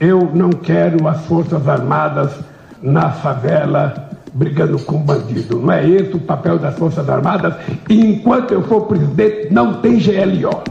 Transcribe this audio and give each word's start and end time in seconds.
Eu 0.00 0.30
não 0.32 0.50
quero 0.50 1.08
as 1.08 1.24
Forças 1.26 1.66
Armadas 1.66 2.32
na 2.80 3.10
favela 3.10 4.08
brigando 4.32 4.78
com 4.78 4.98
bandido. 4.98 5.58
Não 5.58 5.72
é 5.72 5.88
esse 5.88 6.14
o 6.14 6.20
papel 6.20 6.58
das 6.58 6.78
Forças 6.78 7.08
Armadas. 7.08 7.54
E 7.88 8.00
enquanto 8.00 8.52
eu 8.52 8.62
for 8.62 8.82
presidente, 8.82 9.52
não 9.52 9.80
tem 9.80 9.98
GLO. 9.98 10.62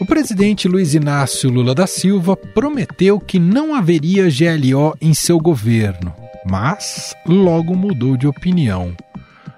O 0.00 0.06
presidente 0.06 0.68
Luiz 0.68 0.94
Inácio 0.94 1.50
Lula 1.50 1.74
da 1.74 1.88
Silva 1.88 2.36
prometeu 2.36 3.18
que 3.18 3.40
não 3.40 3.74
haveria 3.74 4.28
GLO 4.28 4.94
em 5.00 5.12
seu 5.12 5.40
governo, 5.40 6.14
mas 6.48 7.12
logo 7.26 7.74
mudou 7.74 8.16
de 8.16 8.28
opinião. 8.28 8.92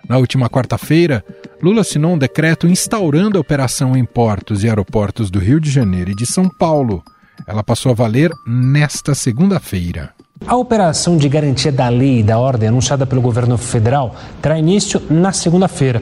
Na 0.08 0.16
última 0.16 0.48
quarta-feira, 0.48 1.22
Lula 1.66 1.80
assinou 1.80 2.12
um 2.12 2.18
decreto 2.18 2.68
instaurando 2.68 3.36
a 3.36 3.40
operação 3.40 3.96
em 3.96 4.04
portos 4.04 4.62
e 4.62 4.68
aeroportos 4.68 5.32
do 5.32 5.40
Rio 5.40 5.60
de 5.60 5.68
Janeiro 5.68 6.12
e 6.12 6.14
de 6.14 6.24
São 6.24 6.48
Paulo. 6.48 7.02
Ela 7.44 7.64
passou 7.64 7.90
a 7.90 7.94
valer 7.94 8.30
nesta 8.46 9.16
segunda-feira. 9.16 10.10
A 10.46 10.54
operação 10.54 11.16
de 11.16 11.28
garantia 11.28 11.72
da 11.72 11.88
lei 11.88 12.20
e 12.20 12.22
da 12.22 12.38
ordem 12.38 12.68
anunciada 12.68 13.04
pelo 13.04 13.20
governo 13.20 13.58
federal 13.58 14.14
terá 14.40 14.56
início 14.56 15.02
na 15.10 15.32
segunda-feira. 15.32 16.00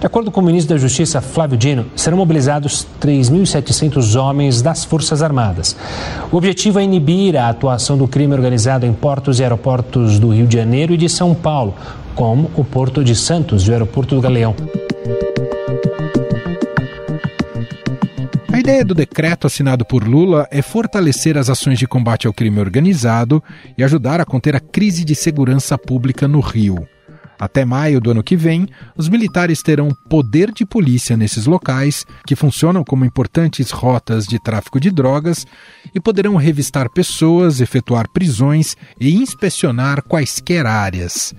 De 0.00 0.06
acordo 0.06 0.30
com 0.30 0.40
o 0.40 0.44
ministro 0.44 0.74
da 0.74 0.80
Justiça, 0.80 1.20
Flávio 1.20 1.58
Dino, 1.58 1.84
serão 1.94 2.16
mobilizados 2.16 2.86
3.700 2.98 4.18
homens 4.18 4.62
das 4.62 4.82
Forças 4.82 5.20
Armadas. 5.20 5.76
O 6.30 6.38
objetivo 6.38 6.78
é 6.78 6.84
inibir 6.84 7.36
a 7.36 7.50
atuação 7.50 7.98
do 7.98 8.08
crime 8.08 8.32
organizado 8.32 8.86
em 8.86 8.94
portos 8.94 9.40
e 9.40 9.42
aeroportos 9.42 10.18
do 10.18 10.30
Rio 10.30 10.46
de 10.46 10.56
Janeiro 10.56 10.94
e 10.94 10.96
de 10.96 11.10
São 11.10 11.34
Paulo, 11.34 11.74
como 12.14 12.50
o 12.56 12.64
Porto 12.64 13.04
de 13.04 13.14
Santos 13.14 13.64
e 13.64 13.70
o 13.70 13.72
Aeroporto 13.74 14.14
do 14.14 14.22
Galeão. 14.22 14.56
Ideia 18.62 18.84
do 18.84 18.94
decreto 18.94 19.48
assinado 19.48 19.84
por 19.84 20.06
Lula 20.06 20.46
é 20.48 20.62
fortalecer 20.62 21.36
as 21.36 21.50
ações 21.50 21.80
de 21.80 21.86
combate 21.88 22.28
ao 22.28 22.32
crime 22.32 22.60
organizado 22.60 23.42
e 23.76 23.82
ajudar 23.82 24.20
a 24.20 24.24
conter 24.24 24.54
a 24.54 24.60
crise 24.60 25.04
de 25.04 25.16
segurança 25.16 25.76
pública 25.76 26.28
no 26.28 26.38
Rio. 26.38 26.86
Até 27.40 27.64
maio 27.64 28.00
do 28.00 28.12
ano 28.12 28.22
que 28.22 28.36
vem, 28.36 28.68
os 28.96 29.08
militares 29.08 29.62
terão 29.62 29.88
poder 30.08 30.52
de 30.52 30.64
polícia 30.64 31.16
nesses 31.16 31.44
locais, 31.44 32.06
que 32.24 32.36
funcionam 32.36 32.84
como 32.84 33.04
importantes 33.04 33.72
rotas 33.72 34.26
de 34.26 34.40
tráfico 34.40 34.78
de 34.78 34.92
drogas, 34.92 35.44
e 35.92 35.98
poderão 35.98 36.36
revistar 36.36 36.88
pessoas, 36.88 37.60
efetuar 37.60 38.08
prisões 38.12 38.76
e 39.00 39.12
inspecionar 39.16 40.04
quaisquer 40.04 40.66
áreas. 40.66 41.34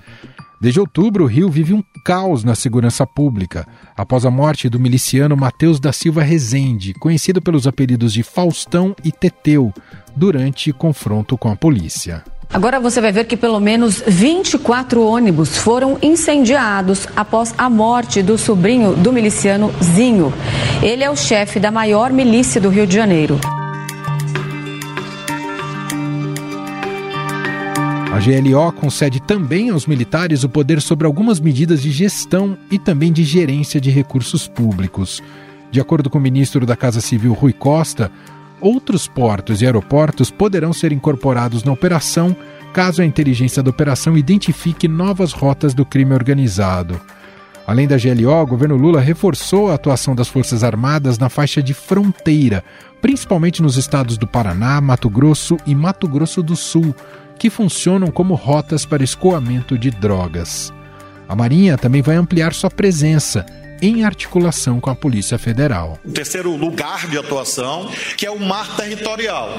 Desde 0.59 0.79
outubro, 0.79 1.23
o 1.23 1.27
Rio 1.27 1.49
vive 1.49 1.73
um 1.73 1.83
caos 2.03 2.43
na 2.43 2.53
segurança 2.53 3.07
pública, 3.07 3.65
após 3.95 4.25
a 4.25 4.31
morte 4.31 4.69
do 4.69 4.79
miliciano 4.79 5.35
Matheus 5.37 5.79
da 5.79 5.91
Silva 5.91 6.23
Rezende, 6.23 6.93
conhecido 6.93 7.41
pelos 7.41 7.67
apelidos 7.67 8.13
de 8.13 8.23
Faustão 8.23 8.95
e 9.03 9.11
Teteu, 9.11 9.73
durante 10.15 10.71
confronto 10.71 11.37
com 11.37 11.49
a 11.49 11.55
polícia. 11.55 12.23
Agora 12.53 12.79
você 12.79 13.01
vai 13.01 13.11
ver 13.11 13.25
que 13.25 13.35
pelo 13.35 13.59
menos 13.59 14.03
24 14.05 15.03
ônibus 15.03 15.57
foram 15.57 15.97
incendiados 16.03 17.07
após 17.15 17.53
a 17.57 17.67
morte 17.67 18.21
do 18.21 18.37
sobrinho 18.37 18.95
do 18.95 19.11
miliciano 19.11 19.73
Zinho. 19.83 20.31
Ele 20.83 21.03
é 21.03 21.09
o 21.09 21.15
chefe 21.15 21.59
da 21.59 21.71
maior 21.71 22.11
milícia 22.11 22.61
do 22.61 22.69
Rio 22.69 22.85
de 22.85 22.93
Janeiro. 22.93 23.39
A 28.13 28.19
GLO 28.19 28.71
concede 28.73 29.19
também 29.19 29.71
aos 29.71 29.87
militares 29.87 30.43
o 30.43 30.49
poder 30.49 30.79
sobre 30.83 31.07
algumas 31.07 31.39
medidas 31.39 31.81
de 31.81 31.89
gestão 31.89 32.55
e 32.69 32.77
também 32.77 33.11
de 33.11 33.23
gerência 33.23 33.81
de 33.81 33.89
recursos 33.89 34.47
públicos. 34.47 35.19
De 35.71 35.81
acordo 35.81 36.11
com 36.11 36.19
o 36.19 36.21
ministro 36.21 36.63
da 36.63 36.75
Casa 36.75 37.01
Civil 37.01 37.33
Rui 37.33 37.53
Costa, 37.53 38.11
outros 38.61 39.07
portos 39.07 39.63
e 39.63 39.65
aeroportos 39.65 40.29
poderão 40.29 40.71
ser 40.71 40.91
incorporados 40.91 41.63
na 41.63 41.71
operação 41.71 42.35
caso 42.71 43.01
a 43.01 43.05
inteligência 43.05 43.63
da 43.63 43.71
operação 43.71 44.15
identifique 44.15 44.87
novas 44.87 45.31
rotas 45.31 45.73
do 45.73 45.83
crime 45.83 46.13
organizado. 46.13 47.01
Além 47.65 47.87
da 47.87 47.97
GLO, 47.97 48.43
o 48.43 48.45
governo 48.45 48.75
Lula 48.75 49.01
reforçou 49.01 49.71
a 49.71 49.73
atuação 49.73 50.13
das 50.13 50.27
Forças 50.27 50.63
Armadas 50.63 51.17
na 51.17 51.29
faixa 51.29 51.63
de 51.63 51.73
fronteira, 51.73 52.63
principalmente 53.01 53.59
nos 53.59 53.75
estados 53.75 54.19
do 54.19 54.27
Paraná, 54.27 54.79
Mato 54.81 55.09
Grosso 55.09 55.57
e 55.65 55.73
Mato 55.73 56.07
Grosso 56.07 56.43
do 56.43 56.55
Sul, 56.55 56.93
que 57.37 57.49
funcionam 57.49 58.11
como 58.11 58.35
rotas 58.35 58.85
para 58.85 59.03
escoamento 59.03 59.77
de 59.77 59.91
drogas. 59.91 60.73
A 61.27 61.35
Marinha 61.35 61.77
também 61.77 62.01
vai 62.01 62.15
ampliar 62.15 62.53
sua 62.53 62.69
presença 62.69 63.45
em 63.81 64.03
articulação 64.05 64.79
com 64.79 64.89
a 64.89 64.95
Polícia 64.95 65.37
Federal. 65.37 65.99
O 66.05 66.11
terceiro 66.11 66.55
lugar 66.55 67.07
de 67.07 67.17
atuação, 67.17 67.89
que 68.15 68.25
é 68.25 68.31
o 68.31 68.39
mar 68.39 68.75
territorial. 68.77 69.49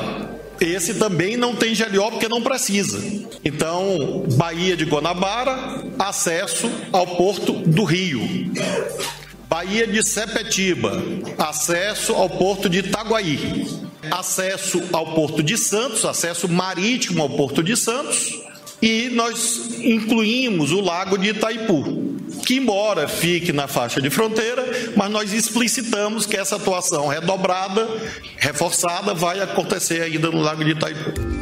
Esse 0.61 0.95
também 0.95 1.37
não 1.37 1.55
tem 1.55 1.75
GLO 1.75 2.13
porque 2.13 2.29
não 2.29 2.41
precisa. 2.41 3.03
Então, 3.45 4.25
Baía 4.37 4.77
de 4.77 4.85
Guanabara, 4.85 5.85
acesso 5.99 6.71
ao 6.93 7.07
Porto 7.07 7.53
do 7.53 7.85
Rio. 7.85 8.21
Baía 9.49 9.87
de 9.87 10.03
Sepetiba, 10.03 11.03
acesso 11.39 12.15
ao 12.15 12.29
Porto 12.29 12.69
de 12.69 12.79
Itaguaí 12.79 13.85
acesso 14.11 14.83
ao 14.93 15.15
Porto 15.15 15.43
de 15.43 15.57
Santos, 15.57 16.05
acesso 16.05 16.49
marítimo 16.49 17.23
ao 17.23 17.31
Porto 17.31 17.63
de 17.63 17.77
Santos, 17.77 18.41
e 18.83 19.09
nós 19.11 19.79
incluímos 19.79 20.73
o 20.73 20.81
Lago 20.81 21.17
de 21.17 21.31
Itaipu, 21.31 22.17
que 22.45 22.57
embora 22.57 23.09
fique 23.09 23.53
na 23.53 23.67
faixa 23.67 24.01
de 24.01 24.11
fronteira, 24.11 24.93
mas 24.97 25.11
nós 25.11 25.33
explicitamos 25.33 26.27
que 26.27 26.37
essa 26.37 26.57
atuação 26.57 27.07
redobrada, 27.09 27.89
reforçada, 28.37 29.15
vai 29.15 29.41
acontecer 29.41 30.03
ainda 30.03 30.31
no 30.31 30.41
Lago 30.41 30.65
de 30.65 30.73
Itaipu. 30.73 31.34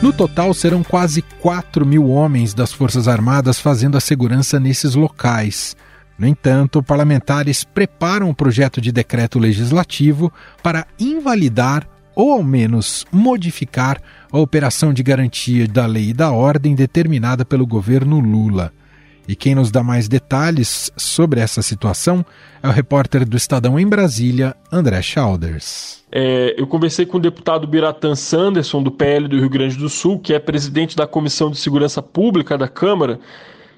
No 0.00 0.12
total, 0.12 0.54
serão 0.54 0.84
quase 0.84 1.22
4 1.22 1.84
mil 1.84 2.08
homens 2.08 2.54
das 2.54 2.72
Forças 2.72 3.08
Armadas 3.08 3.58
fazendo 3.58 3.96
a 3.96 4.00
segurança 4.00 4.60
nesses 4.60 4.94
locais. 4.94 5.76
No 6.16 6.24
entanto, 6.24 6.80
parlamentares 6.82 7.64
preparam 7.64 8.28
um 8.28 8.34
projeto 8.34 8.80
de 8.80 8.92
decreto 8.92 9.40
legislativo 9.40 10.32
para 10.62 10.86
invalidar 11.00 11.84
ou 12.14 12.32
ao 12.32 12.44
menos 12.44 13.04
modificar 13.10 14.00
a 14.30 14.38
operação 14.38 14.92
de 14.92 15.02
garantia 15.02 15.66
da 15.66 15.84
lei 15.84 16.10
e 16.10 16.14
da 16.14 16.30
ordem 16.30 16.76
determinada 16.76 17.44
pelo 17.44 17.66
governo 17.66 18.20
Lula. 18.20 18.72
E 19.28 19.36
quem 19.36 19.54
nos 19.54 19.70
dá 19.70 19.82
mais 19.82 20.08
detalhes 20.08 20.90
sobre 20.96 21.38
essa 21.38 21.60
situação 21.60 22.24
é 22.62 22.66
o 22.66 22.70
repórter 22.70 23.28
do 23.28 23.36
Estadão 23.36 23.78
em 23.78 23.86
Brasília, 23.86 24.56
André 24.72 25.02
Schauders. 25.02 26.02
É, 26.10 26.54
eu 26.56 26.66
conversei 26.66 27.04
com 27.04 27.18
o 27.18 27.20
deputado 27.20 27.66
Biratan 27.66 28.14
Sanderson, 28.14 28.82
do 28.82 28.90
PL 28.90 29.28
do 29.28 29.38
Rio 29.38 29.50
Grande 29.50 29.76
do 29.76 29.90
Sul, 29.90 30.18
que 30.18 30.32
é 30.32 30.38
presidente 30.38 30.96
da 30.96 31.06
Comissão 31.06 31.50
de 31.50 31.58
Segurança 31.58 32.00
Pública 32.00 32.56
da 32.56 32.66
Câmara, 32.66 33.20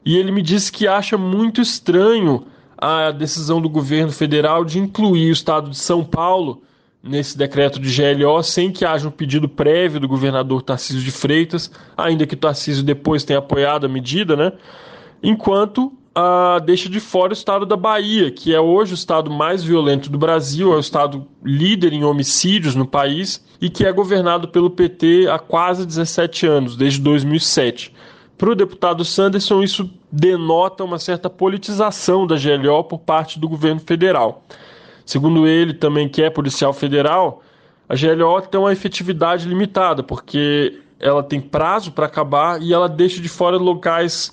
e 0.07 0.17
ele 0.17 0.31
me 0.31 0.41
disse 0.41 0.71
que 0.71 0.87
acha 0.87 1.19
muito 1.19 1.61
estranho 1.61 2.47
a 2.79 3.11
decisão 3.11 3.61
do 3.61 3.69
governo 3.69 4.13
federal 4.13 4.65
de 4.65 4.79
incluir 4.79 5.31
o 5.31 5.33
estado 5.33 5.69
de 5.69 5.77
São 5.77 6.05
Paulo 6.05 6.63
nesse 7.03 7.37
decreto 7.37 7.81
de 7.81 7.91
GLO 7.91 8.41
sem 8.43 8.71
que 8.71 8.85
haja 8.85 9.09
um 9.09 9.11
pedido 9.11 9.49
prévio 9.49 9.99
do 9.99 10.07
governador 10.07 10.63
Tarcísio 10.63 11.03
de 11.03 11.11
Freitas, 11.11 11.73
ainda 11.97 12.25
que 12.25 12.37
Tarcísio 12.37 12.85
depois 12.85 13.25
tenha 13.25 13.41
apoiado 13.41 13.85
a 13.85 13.89
medida, 13.89 14.37
né? 14.37 14.53
Enquanto 15.23 15.93
ah, 16.15 16.59
deixa 16.65 16.89
de 16.89 16.99
fora 16.99 17.31
o 17.31 17.35
estado 17.35 17.65
da 17.65 17.77
Bahia, 17.77 18.31
que 18.31 18.55
é 18.55 18.61
hoje 18.61 18.93
o 18.93 18.95
estado 18.95 19.31
mais 19.31 19.63
violento 19.63 20.11
do 20.11 20.19
Brasil, 20.19 20.73
é 20.73 20.77
o 20.77 20.81
estado 20.81 21.27
líder 21.43 21.93
em 21.93 22.05
homicídios 22.05 22.75
no 22.75 22.87
país 22.87 23.45
e 23.61 23.71
que 23.71 23.85
é 23.85 23.93
governado 23.93 24.49
pelo 24.49 24.71
PT 24.71 25.29
há 25.31 25.39
quase 25.39 25.87
17 25.87 26.47
anos, 26.47 26.77
desde 26.77 27.01
2007. 27.01 27.95
Para 28.37 28.51
o 28.51 28.55
deputado 28.55 29.05
Sanderson, 29.05 29.63
isso 29.63 29.91
denota 30.11 30.83
uma 30.83 30.99
certa 30.99 31.29
politização 31.29 32.27
da 32.27 32.37
GLO 32.37 32.83
por 32.85 32.99
parte 32.99 33.39
do 33.39 33.49
governo 33.49 33.81
federal. 33.81 34.45
Segundo 35.05 35.47
ele, 35.47 35.75
também 35.75 36.09
que 36.09 36.23
é 36.23 36.31
policial 36.31 36.73
federal, 36.73 37.43
a 37.89 37.95
GLO 37.95 38.41
tem 38.43 38.59
uma 38.59 38.73
efetividade 38.73 39.47
limitada, 39.47 40.03
porque 40.03 40.81
ela 40.99 41.23
tem 41.23 41.41
prazo 41.41 41.93
para 41.93 42.07
acabar 42.07 42.63
e 42.63 42.73
ela 42.73 42.89
deixa 42.89 43.21
de 43.21 43.29
fora 43.29 43.57
locais 43.57 44.33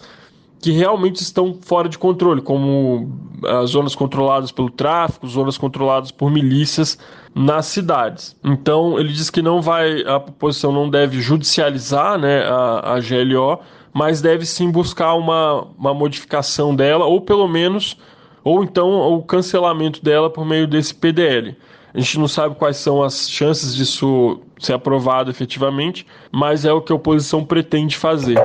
que 0.62 0.72
realmente 0.72 1.18
estão 1.18 1.58
fora 1.62 1.88
de 1.88 1.98
controle, 1.98 2.42
como 2.42 3.12
as 3.44 3.52
ah, 3.52 3.66
zonas 3.66 3.96
controladas 3.96 4.52
pelo 4.52 4.70
tráfico, 4.70 5.28
zonas 5.28 5.58
controladas 5.58 6.12
por 6.12 6.32
milícias 6.32 6.98
nas 7.36 7.68
cidades. 7.68 8.36
Então 8.44 9.00
ele 9.00 9.14
diz 9.14 9.30
que 9.30 9.42
não 9.42 9.62
vai, 9.62 10.04
a 10.04 10.18
oposição 10.18 10.72
não 10.72 10.90
deve 10.90 11.22
judicializar 11.22 12.18
né, 12.18 12.44
a, 12.44 12.96
a 12.96 13.00
GLO, 13.00 13.60
mas 13.94 14.22
deve 14.22 14.46
sim 14.46 14.72
buscar 14.72 15.14
uma, 15.14 15.68
uma 15.78 15.94
modificação 15.94 16.76
dela, 16.76 17.06
ou 17.06 17.22
pelo 17.22 17.48
menos, 17.48 17.98
ou 18.44 18.64
então 18.64 19.14
o 19.14 19.22
cancelamento 19.22 20.04
dela 20.04 20.30
por 20.30 20.46
meio 20.46 20.68
desse 20.68 20.96
PDL. 20.96 21.56
A 21.94 22.00
gente 22.00 22.20
não 22.20 22.28
sabe 22.28 22.56
quais 22.56 22.78
são 22.78 23.02
as 23.02 23.30
chances 23.30 23.76
disso 23.76 24.40
ser 24.60 24.74
aprovado 24.74 25.32
efetivamente, 25.32 26.06
mas 26.32 26.66
é 26.66 26.72
o 26.72 26.82
que 26.82 26.92
a 26.92 26.96
oposição 26.96 27.44
pretende 27.44 27.96
fazer. 27.96 28.38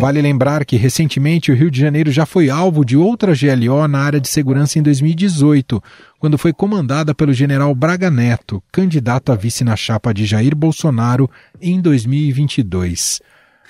Vale 0.00 0.22
lembrar 0.22 0.64
que 0.64 0.78
recentemente 0.78 1.52
o 1.52 1.54
Rio 1.54 1.70
de 1.70 1.78
Janeiro 1.78 2.10
já 2.10 2.24
foi 2.24 2.48
alvo 2.48 2.86
de 2.86 2.96
outra 2.96 3.34
GLO 3.34 3.86
na 3.86 3.98
área 3.98 4.18
de 4.18 4.28
segurança 4.28 4.78
em 4.78 4.82
2018, 4.82 5.82
quando 6.18 6.38
foi 6.38 6.54
comandada 6.54 7.14
pelo 7.14 7.34
general 7.34 7.74
Braga 7.74 8.10
Neto, 8.10 8.62
candidato 8.72 9.30
a 9.30 9.34
vice 9.36 9.62
na 9.62 9.76
chapa 9.76 10.14
de 10.14 10.24
Jair 10.24 10.56
Bolsonaro 10.56 11.30
em 11.60 11.82
2022. 11.82 13.20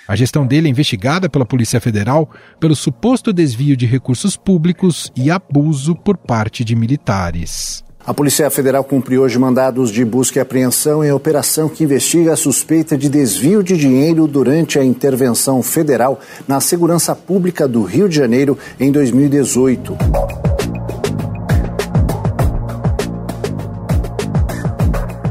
A 0.07 0.15
gestão 0.15 0.47
dele 0.47 0.69
é 0.69 0.71
investigada 0.71 1.29
pela 1.29 1.45
Polícia 1.45 1.81
Federal 1.81 2.31
pelo 2.61 2.77
suposto 2.77 3.33
desvio 3.33 3.77
de 3.77 3.85
recursos 3.85 4.37
públicos 4.37 5.11
e 5.17 5.33
abuso 5.33 5.97
por 5.97 6.17
parte 6.17 6.63
de 6.63 6.77
militares. 6.77 7.83
A 8.11 8.13
Polícia 8.13 8.51
Federal 8.51 8.83
cumpriu 8.83 9.23
hoje 9.23 9.39
mandados 9.39 9.89
de 9.89 10.05
busca 10.05 10.41
e 10.41 10.43
apreensão 10.43 11.05
em 11.05 11.13
operação 11.13 11.69
que 11.69 11.85
investiga 11.85 12.33
a 12.33 12.37
suspeita 12.37 12.99
de 12.99 13.09
desvio 13.09 13.63
de 13.63 13.77
dinheiro 13.77 14.27
durante 14.27 14.81
a 14.81 14.85
intervenção 14.85 15.63
federal 15.63 16.19
na 16.49 16.59
segurança 16.59 17.15
pública 17.15 17.69
do 17.69 17.85
Rio 17.85 18.09
de 18.09 18.17
Janeiro 18.17 18.59
em 18.81 18.91
2018. 18.91 19.97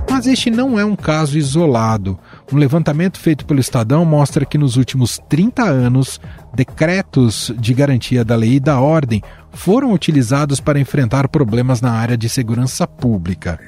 Mas 0.09 0.25
este 0.25 0.49
não 0.49 0.79
é 0.79 0.85
um 0.85 0.95
caso 0.95 1.37
isolado. 1.37 2.17
Um 2.51 2.57
levantamento 2.57 3.19
feito 3.19 3.45
pelo 3.45 3.59
Estadão 3.59 4.05
mostra 4.05 4.45
que 4.45 4.57
nos 4.57 4.77
últimos 4.77 5.19
30 5.29 5.63
anos, 5.63 6.19
decretos 6.53 7.53
de 7.59 7.73
garantia 7.73 8.23
da 8.23 8.37
lei 8.37 8.53
e 8.53 8.59
da 8.59 8.79
ordem 8.79 9.21
foram 9.51 9.93
utilizados 9.93 10.59
para 10.59 10.79
enfrentar 10.79 11.27
problemas 11.27 11.81
na 11.81 11.91
área 11.91 12.17
de 12.17 12.29
segurança 12.29 12.87
pública. 12.87 13.59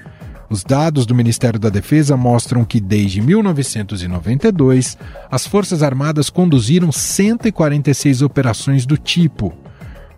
Os 0.49 0.65
dados 0.65 1.05
do 1.05 1.15
Ministério 1.15 1.57
da 1.57 1.69
Defesa 1.69 2.17
mostram 2.17 2.65
que 2.65 2.81
desde 2.81 3.21
1992, 3.21 4.97
as 5.31 5.47
Forças 5.47 5.81
Armadas 5.81 6.29
conduziram 6.29 6.91
146 6.91 8.21
operações 8.21 8.85
do 8.85 8.97
tipo. 8.97 9.53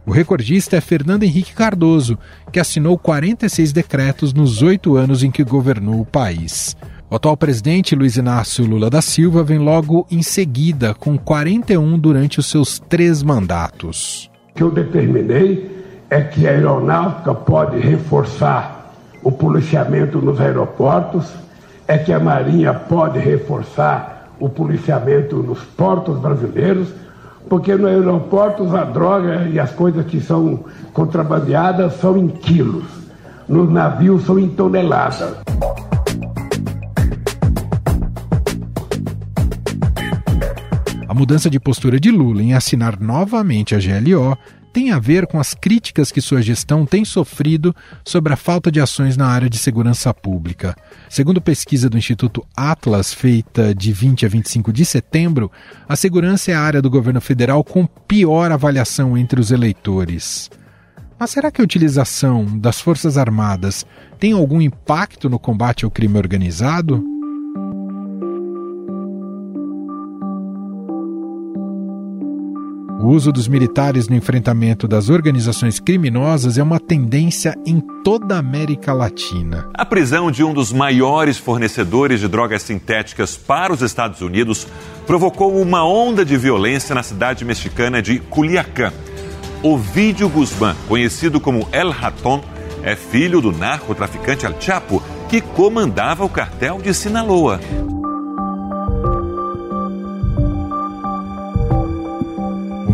O 0.05 0.11
recordista 0.11 0.75
é 0.75 0.81
Fernando 0.81 1.21
Henrique 1.21 1.53
Cardoso, 1.53 2.17
que 2.51 2.59
assinou 2.59 2.97
46 2.97 3.71
decretos 3.71 4.33
nos 4.33 4.63
oito 4.63 4.97
anos 4.97 5.21
em 5.21 5.29
que 5.29 5.43
governou 5.43 6.01
o 6.01 6.05
país. 6.05 6.75
O 7.11 7.15
atual 7.15 7.37
presidente 7.37 7.95
Luiz 7.95 8.17
Inácio 8.17 8.65
Lula 8.65 8.89
da 8.89 9.03
Silva 9.03 9.43
vem 9.43 9.59
logo 9.59 10.07
em 10.09 10.23
seguida, 10.23 10.95
com 10.95 11.15
41 11.15 11.99
durante 11.99 12.39
os 12.39 12.47
seus 12.47 12.79
três 12.79 13.21
mandatos. 13.21 14.32
Que 14.55 14.63
eu 14.63 14.71
determinei 14.71 15.85
é 16.09 16.21
que 16.21 16.47
a 16.47 16.51
aeronáutica 16.51 17.33
pode 17.33 17.79
reforçar 17.79 18.93
o 19.23 19.31
policiamento 19.31 20.19
nos 20.19 20.39
aeroportos, 20.39 21.33
é 21.87 21.97
que 21.97 22.13
a 22.13 22.19
Marinha 22.19 22.73
pode 22.73 23.19
reforçar 23.19 24.29
o 24.39 24.49
policiamento 24.49 25.37
nos 25.37 25.63
portos 25.63 26.19
brasileiros 26.19 26.89
porque 27.49 27.75
no 27.75 27.87
aeroporto 27.87 28.63
a 28.75 28.83
droga 28.83 29.47
e 29.51 29.59
as 29.59 29.71
coisas 29.71 30.05
que 30.05 30.19
são 30.19 30.63
contrabandeadas 30.93 31.93
são 31.99 32.17
em 32.17 32.27
quilos, 32.27 32.85
nos 33.47 33.69
navios 33.69 34.23
são 34.25 34.39
em 34.39 34.49
toneladas. 34.49 35.35
A 41.13 41.15
mudança 41.15 41.47
de 41.47 41.59
postura 41.59 41.99
de 41.99 42.09
Lula 42.09 42.41
em 42.41 42.55
assinar 42.55 42.99
novamente 42.99 43.75
a 43.75 43.77
GLO 43.77 44.35
tem 44.73 44.89
a 44.89 44.97
ver 44.97 45.27
com 45.27 45.39
as 45.39 45.53
críticas 45.53 46.11
que 46.11 46.19
sua 46.19 46.41
gestão 46.41 46.87
tem 46.87 47.05
sofrido 47.05 47.71
sobre 48.03 48.33
a 48.33 48.35
falta 48.35 48.71
de 48.71 48.81
ações 48.81 49.15
na 49.15 49.27
área 49.27 49.47
de 49.47 49.59
segurança 49.59 50.11
pública. 50.11 50.75
Segundo 51.07 51.39
pesquisa 51.39 51.87
do 51.87 51.99
Instituto 51.99 52.43
Atlas, 52.57 53.13
feita 53.13 53.75
de 53.75 53.93
20 53.93 54.25
a 54.25 54.27
25 54.27 54.73
de 54.73 54.83
setembro, 54.83 55.51
a 55.87 55.95
segurança 55.95 56.49
é 56.49 56.55
a 56.55 56.61
área 56.61 56.81
do 56.81 56.89
governo 56.89 57.21
federal 57.21 57.63
com 57.63 57.85
pior 57.85 58.51
avaliação 58.51 59.15
entre 59.15 59.39
os 59.39 59.51
eleitores. 59.51 60.49
Mas 61.19 61.29
será 61.29 61.51
que 61.51 61.61
a 61.61 61.63
utilização 61.63 62.57
das 62.57 62.81
Forças 62.81 63.19
Armadas 63.19 63.85
tem 64.19 64.31
algum 64.31 64.59
impacto 64.59 65.29
no 65.29 65.37
combate 65.37 65.85
ao 65.85 65.91
crime 65.91 66.17
organizado? 66.17 67.12
O 73.03 73.07
uso 73.07 73.33
dos 73.33 73.49
militares 73.49 74.07
no 74.07 74.15
enfrentamento 74.15 74.87
das 74.87 75.09
organizações 75.09 75.77
criminosas 75.77 76.57
é 76.57 76.63
uma 76.63 76.79
tendência 76.79 77.53
em 77.65 77.81
toda 78.01 78.35
a 78.35 78.39
América 78.39 78.93
Latina. 78.93 79.67
A 79.73 79.83
prisão 79.83 80.31
de 80.31 80.41
um 80.41 80.53
dos 80.53 80.71
maiores 80.71 81.37
fornecedores 81.37 82.21
de 82.21 82.29
drogas 82.29 82.61
sintéticas 82.63 83.35
para 83.35 83.73
os 83.73 83.81
Estados 83.81 84.21
Unidos 84.21 84.65
provocou 85.05 85.53
uma 85.61 85.85
onda 85.85 86.23
de 86.23 86.37
violência 86.37 86.95
na 86.95 87.03
cidade 87.03 87.43
mexicana 87.43 88.01
de 88.01 88.19
Culiacán. 88.19 88.93
Ovidio 89.61 90.29
Guzmán, 90.29 90.73
conhecido 90.87 91.41
como 91.41 91.67
El 91.73 91.89
Raton, 91.89 92.41
é 92.83 92.95
filho 92.95 93.41
do 93.41 93.51
narcotraficante 93.51 94.45
Al 94.45 94.55
Chapo, 94.61 95.03
que 95.27 95.41
comandava 95.41 96.23
o 96.23 96.29
cartel 96.29 96.77
de 96.81 96.93
Sinaloa. 96.93 97.59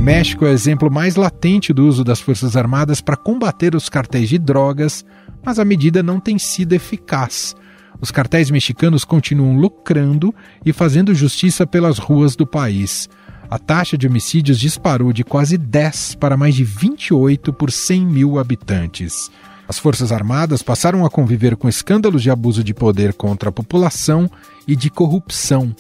México 0.10 0.44
é 0.44 0.50
o 0.50 0.52
exemplo 0.52 0.90
mais 0.90 1.16
latente 1.16 1.72
do 1.72 1.88
uso 1.88 2.04
das 2.04 2.20
Forças 2.20 2.58
Armadas 2.58 3.00
para 3.00 3.16
combater 3.16 3.76
os 3.76 3.90
cartéis 3.90 4.28
de 4.28 4.40
drogas, 4.40 5.06
mas 5.46 5.60
a 5.60 5.64
medida 5.64 6.02
não 6.02 6.20
tem 6.20 6.40
sido 6.40 6.74
eficaz. 6.74 7.56
Os 8.02 8.10
cartéis 8.10 8.50
mexicanos 8.50 9.06
continuam 9.06 9.56
lucrando 9.56 10.34
e 10.66 10.74
fazendo 10.74 11.14
justiça 11.14 11.68
pelas 11.68 12.00
ruas 12.00 12.36
do 12.36 12.48
país. 12.48 13.08
A 13.52 13.60
taxa 13.60 13.96
de 13.96 14.08
homicídios 14.08 14.60
disparou 14.60 15.14
de 15.14 15.24
quase 15.24 15.60
10 15.60 16.16
para 16.16 16.36
mais 16.36 16.56
de 16.56 16.64
28 16.64 17.54
por 17.54 17.72
100 17.72 18.04
mil 18.08 18.40
habitantes. 18.40 19.30
As 19.68 19.78
Forças 19.78 20.12
Armadas 20.12 20.64
passaram 20.64 21.06
a 21.06 21.10
conviver 21.12 21.56
com 21.56 21.70
escândalos 21.70 22.24
de 22.24 22.32
abuso 22.32 22.64
de 22.64 22.74
poder 22.74 23.14
contra 23.14 23.50
a 23.50 23.54
população 23.54 24.28
e 24.68 24.76
de 24.76 24.90
corrupção. 24.90 25.72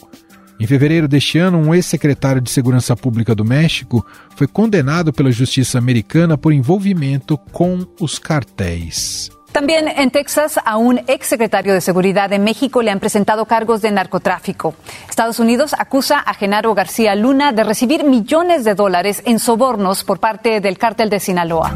Em 0.60 0.68
fevereiro 0.68 1.08
deste 1.08 1.38
ano, 1.38 1.58
um 1.58 1.74
ex-secretário 1.74 2.42
de 2.42 2.50
Segurança 2.50 2.94
Pública 2.94 3.34
do 3.34 3.46
México 3.46 4.06
foi 4.36 4.46
condenado 4.46 5.14
pela 5.14 5.32
justiça 5.32 5.78
americana 5.78 6.38
por 6.38 6.52
envolvimento 6.52 7.38
com 7.38 7.88
os 7.98 8.20
cartéis. 8.20 9.32
También 9.54 9.88
en 9.88 10.12
Texas, 10.12 10.60
a 10.64 10.78
un 10.78 11.00
exsecretario 11.08 11.74
de 11.74 11.82
Seguridad 11.82 12.30
de 12.30 12.40
México 12.40 12.82
le 12.82 12.92
han 12.92 13.00
presentado 13.00 13.46
cargos 13.46 13.82
de 13.82 13.90
narcotráfico. 13.90 14.76
Estados 15.10 15.40
Unidos 15.40 15.74
acusa 15.74 16.20
a 16.20 16.34
Genaro 16.34 16.76
García 16.76 17.16
Luna 17.16 17.54
de 17.54 17.64
recibir 17.64 18.04
millones 18.04 18.66
de 18.66 18.76
dólares 18.76 19.24
en 19.26 19.40
sobornos 19.40 20.04
por 20.04 20.20
parte 20.20 20.60
del 20.60 20.78
cártel 20.78 21.10
de 21.10 21.22
Sinaloa. 21.22 21.74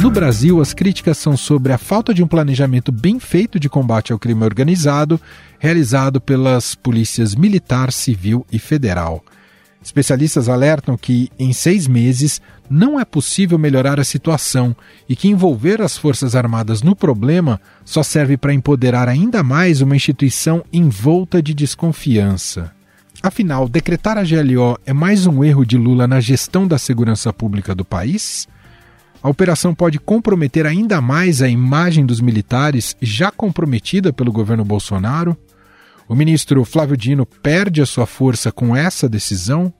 No 0.00 0.10
Brasil, 0.10 0.62
as 0.62 0.72
críticas 0.72 1.18
são 1.18 1.36
sobre 1.36 1.74
a 1.74 1.78
falta 1.78 2.14
de 2.14 2.22
um 2.22 2.26
planejamento 2.26 2.90
bem 2.90 3.20
feito 3.20 3.60
de 3.60 3.68
combate 3.68 4.14
ao 4.14 4.18
crime 4.18 4.42
organizado, 4.42 5.20
realizado 5.58 6.18
pelas 6.18 6.74
polícias 6.74 7.34
militar, 7.34 7.92
civil 7.92 8.46
e 8.50 8.58
federal. 8.58 9.22
Especialistas 9.82 10.48
alertam 10.48 10.96
que, 10.96 11.30
em 11.38 11.52
seis 11.52 11.86
meses, 11.86 12.40
não 12.68 12.98
é 12.98 13.04
possível 13.04 13.58
melhorar 13.58 14.00
a 14.00 14.04
situação 14.04 14.74
e 15.06 15.14
que 15.14 15.28
envolver 15.28 15.82
as 15.82 15.98
Forças 15.98 16.34
Armadas 16.34 16.80
no 16.80 16.96
problema 16.96 17.60
só 17.84 18.02
serve 18.02 18.38
para 18.38 18.54
empoderar 18.54 19.06
ainda 19.06 19.42
mais 19.42 19.82
uma 19.82 19.96
instituição 19.96 20.64
envolta 20.72 21.42
de 21.42 21.52
desconfiança. 21.52 22.72
Afinal, 23.22 23.68
decretar 23.68 24.16
a 24.16 24.22
GLO 24.22 24.78
é 24.86 24.94
mais 24.94 25.26
um 25.26 25.44
erro 25.44 25.66
de 25.66 25.76
Lula 25.76 26.06
na 26.06 26.20
gestão 26.20 26.66
da 26.66 26.78
segurança 26.78 27.30
pública 27.34 27.74
do 27.74 27.84
país? 27.84 28.48
A 29.22 29.28
operação 29.28 29.74
pode 29.74 29.98
comprometer 29.98 30.64
ainda 30.64 30.98
mais 30.98 31.42
a 31.42 31.48
imagem 31.48 32.06
dos 32.06 32.22
militares 32.22 32.96
já 33.02 33.30
comprometida 33.30 34.14
pelo 34.14 34.32
governo 34.32 34.64
Bolsonaro? 34.64 35.36
O 36.08 36.14
ministro 36.14 36.64
Flávio 36.64 36.96
Dino 36.96 37.26
perde 37.26 37.82
a 37.82 37.86
sua 37.86 38.06
força 38.06 38.50
com 38.50 38.74
essa 38.74 39.10
decisão? 39.10 39.72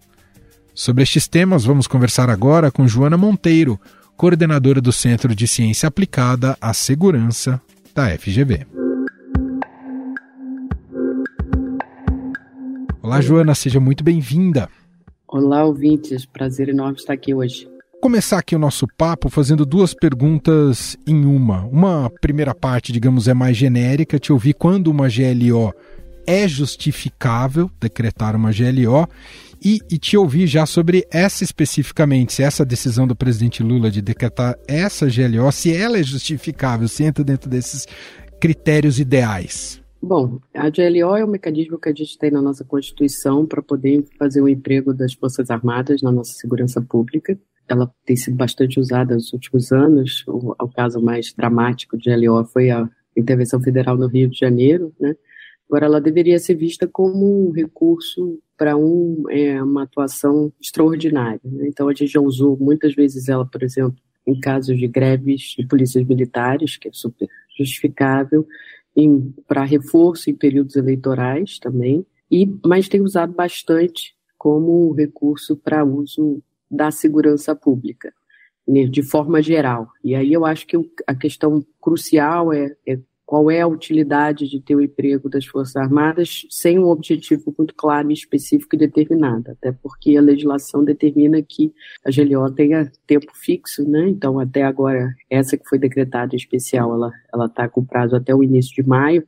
Sobre 0.74 1.04
estes 1.04 1.26
temas, 1.26 1.64
vamos 1.64 1.86
conversar 1.86 2.28
agora 2.28 2.70
com 2.70 2.86
Joana 2.86 3.16
Monteiro, 3.16 3.80
coordenadora 4.14 4.78
do 4.78 4.92
Centro 4.92 5.34
de 5.34 5.48
Ciência 5.48 5.86
Aplicada 5.86 6.54
à 6.60 6.74
Segurança 6.74 7.58
da 7.94 8.10
FGV. 8.18 8.66
Olá, 13.02 13.22
Joana, 13.22 13.54
seja 13.54 13.80
muito 13.80 14.04
bem-vinda. 14.04 14.68
Olá, 15.26 15.64
ouvintes. 15.64 16.26
Prazer 16.26 16.68
enorme 16.68 16.98
estar 16.98 17.14
aqui 17.14 17.32
hoje 17.32 17.66
começar 18.00 18.38
aqui 18.38 18.56
o 18.56 18.58
nosso 18.58 18.86
papo 18.96 19.28
fazendo 19.28 19.66
duas 19.66 19.92
perguntas 19.92 20.96
em 21.06 21.24
uma. 21.26 21.66
Uma 21.66 22.10
primeira 22.20 22.54
parte, 22.54 22.92
digamos, 22.92 23.28
é 23.28 23.34
mais 23.34 23.56
genérica, 23.56 24.18
te 24.18 24.32
ouvir 24.32 24.54
quando 24.54 24.88
uma 24.88 25.06
GLO 25.06 25.72
é 26.26 26.48
justificável 26.48 27.70
decretar 27.78 28.34
uma 28.34 28.50
GLO 28.52 29.06
e, 29.62 29.80
e, 29.90 29.98
te 29.98 30.16
ouvir 30.16 30.46
já 30.46 30.64
sobre 30.64 31.06
essa 31.10 31.44
especificamente, 31.44 32.32
se 32.32 32.42
essa 32.42 32.64
decisão 32.64 33.06
do 33.06 33.14
presidente 33.14 33.62
Lula 33.62 33.90
de 33.90 34.00
decretar 34.00 34.56
essa 34.66 35.06
GLO, 35.06 35.52
se 35.52 35.74
ela 35.74 35.98
é 35.98 36.02
justificável, 36.02 36.88
se 36.88 37.04
entra 37.04 37.22
dentro 37.22 37.50
desses 37.50 37.86
critérios 38.40 38.98
ideais. 38.98 39.82
Bom, 40.02 40.40
a 40.54 40.70
GLO 40.70 41.14
é 41.14 41.22
um 41.22 41.30
mecanismo 41.30 41.78
que 41.78 41.90
a 41.90 41.94
gente 41.94 42.16
tem 42.16 42.30
na 42.30 42.40
nossa 42.40 42.64
Constituição 42.64 43.44
para 43.44 43.60
poder 43.60 44.02
fazer 44.18 44.40
o 44.40 44.48
emprego 44.48 44.94
das 44.94 45.12
Forças 45.12 45.50
Armadas 45.50 46.00
na 46.00 46.10
nossa 46.10 46.32
segurança 46.32 46.80
pública. 46.80 47.38
Ela 47.72 47.92
tem 48.04 48.16
sido 48.16 48.36
bastante 48.36 48.78
usada 48.78 49.14
nos 49.14 49.32
últimos 49.32 49.72
anos. 49.72 50.24
O, 50.26 50.54
o 50.60 50.68
caso 50.68 51.00
mais 51.00 51.32
dramático 51.32 51.96
de 51.96 52.14
GLO 52.14 52.44
foi 52.44 52.70
a 52.70 52.88
intervenção 53.16 53.60
federal 53.60 53.96
no 53.96 54.06
Rio 54.06 54.28
de 54.28 54.38
Janeiro, 54.38 54.94
né? 55.00 55.14
Agora, 55.68 55.86
ela 55.86 56.00
deveria 56.00 56.36
ser 56.40 56.56
vista 56.56 56.88
como 56.88 57.48
um 57.48 57.52
recurso 57.52 58.40
para 58.58 58.76
um, 58.76 59.22
é, 59.30 59.62
uma 59.62 59.84
atuação 59.84 60.52
extraordinária. 60.60 61.40
Né? 61.44 61.68
Então, 61.68 61.88
a 61.88 61.94
gente 61.94 62.08
já 62.08 62.20
usou 62.20 62.58
muitas 62.58 62.92
vezes 62.92 63.28
ela, 63.28 63.46
por 63.46 63.62
exemplo, 63.62 63.96
em 64.26 64.38
casos 64.40 64.76
de 64.76 64.88
greves 64.88 65.54
de 65.56 65.64
polícias 65.64 66.04
militares, 66.04 66.76
que 66.76 66.88
é 66.88 66.90
super 66.92 67.28
justificável, 67.56 68.44
para 69.46 69.62
reforço 69.62 70.28
em 70.28 70.34
períodos 70.34 70.74
eleitorais 70.74 71.58
também, 71.60 72.04
e 72.28 72.48
mas 72.66 72.88
tem 72.88 73.00
usado 73.00 73.32
bastante 73.32 74.14
como 74.36 74.92
recurso 74.92 75.56
para 75.56 75.84
uso 75.84 76.42
da 76.70 76.90
segurança 76.90 77.54
pública, 77.54 78.12
né, 78.66 78.84
de 78.84 79.02
forma 79.02 79.42
geral. 79.42 79.88
E 80.04 80.14
aí 80.14 80.32
eu 80.32 80.44
acho 80.46 80.66
que 80.66 80.76
a 81.06 81.14
questão 81.14 81.64
crucial 81.80 82.52
é, 82.52 82.74
é 82.86 82.98
qual 83.30 83.48
é 83.48 83.60
a 83.60 83.68
utilidade 83.68 84.48
de 84.48 84.60
ter 84.60 84.74
o 84.74 84.80
emprego 84.80 85.28
das 85.28 85.46
Forças 85.46 85.76
Armadas 85.76 86.48
sem 86.50 86.80
um 86.80 86.88
objetivo 86.88 87.54
muito 87.56 87.72
claro, 87.76 88.10
específico 88.10 88.74
e 88.74 88.78
determinado, 88.78 89.52
até 89.52 89.70
porque 89.70 90.16
a 90.16 90.20
legislação 90.20 90.82
determina 90.84 91.40
que 91.40 91.72
a 92.04 92.10
GLO 92.10 92.50
tenha 92.50 92.90
tempo 93.06 93.30
fixo, 93.32 93.88
né? 93.88 94.08
Então, 94.08 94.40
até 94.40 94.64
agora, 94.64 95.14
essa 95.30 95.56
que 95.56 95.68
foi 95.68 95.78
decretada 95.78 96.34
especial, 96.34 96.92
ela 97.32 97.46
está 97.46 97.68
com 97.68 97.84
prazo 97.84 98.16
até 98.16 98.34
o 98.34 98.42
início 98.42 98.74
de 98.74 98.82
maio, 98.82 99.24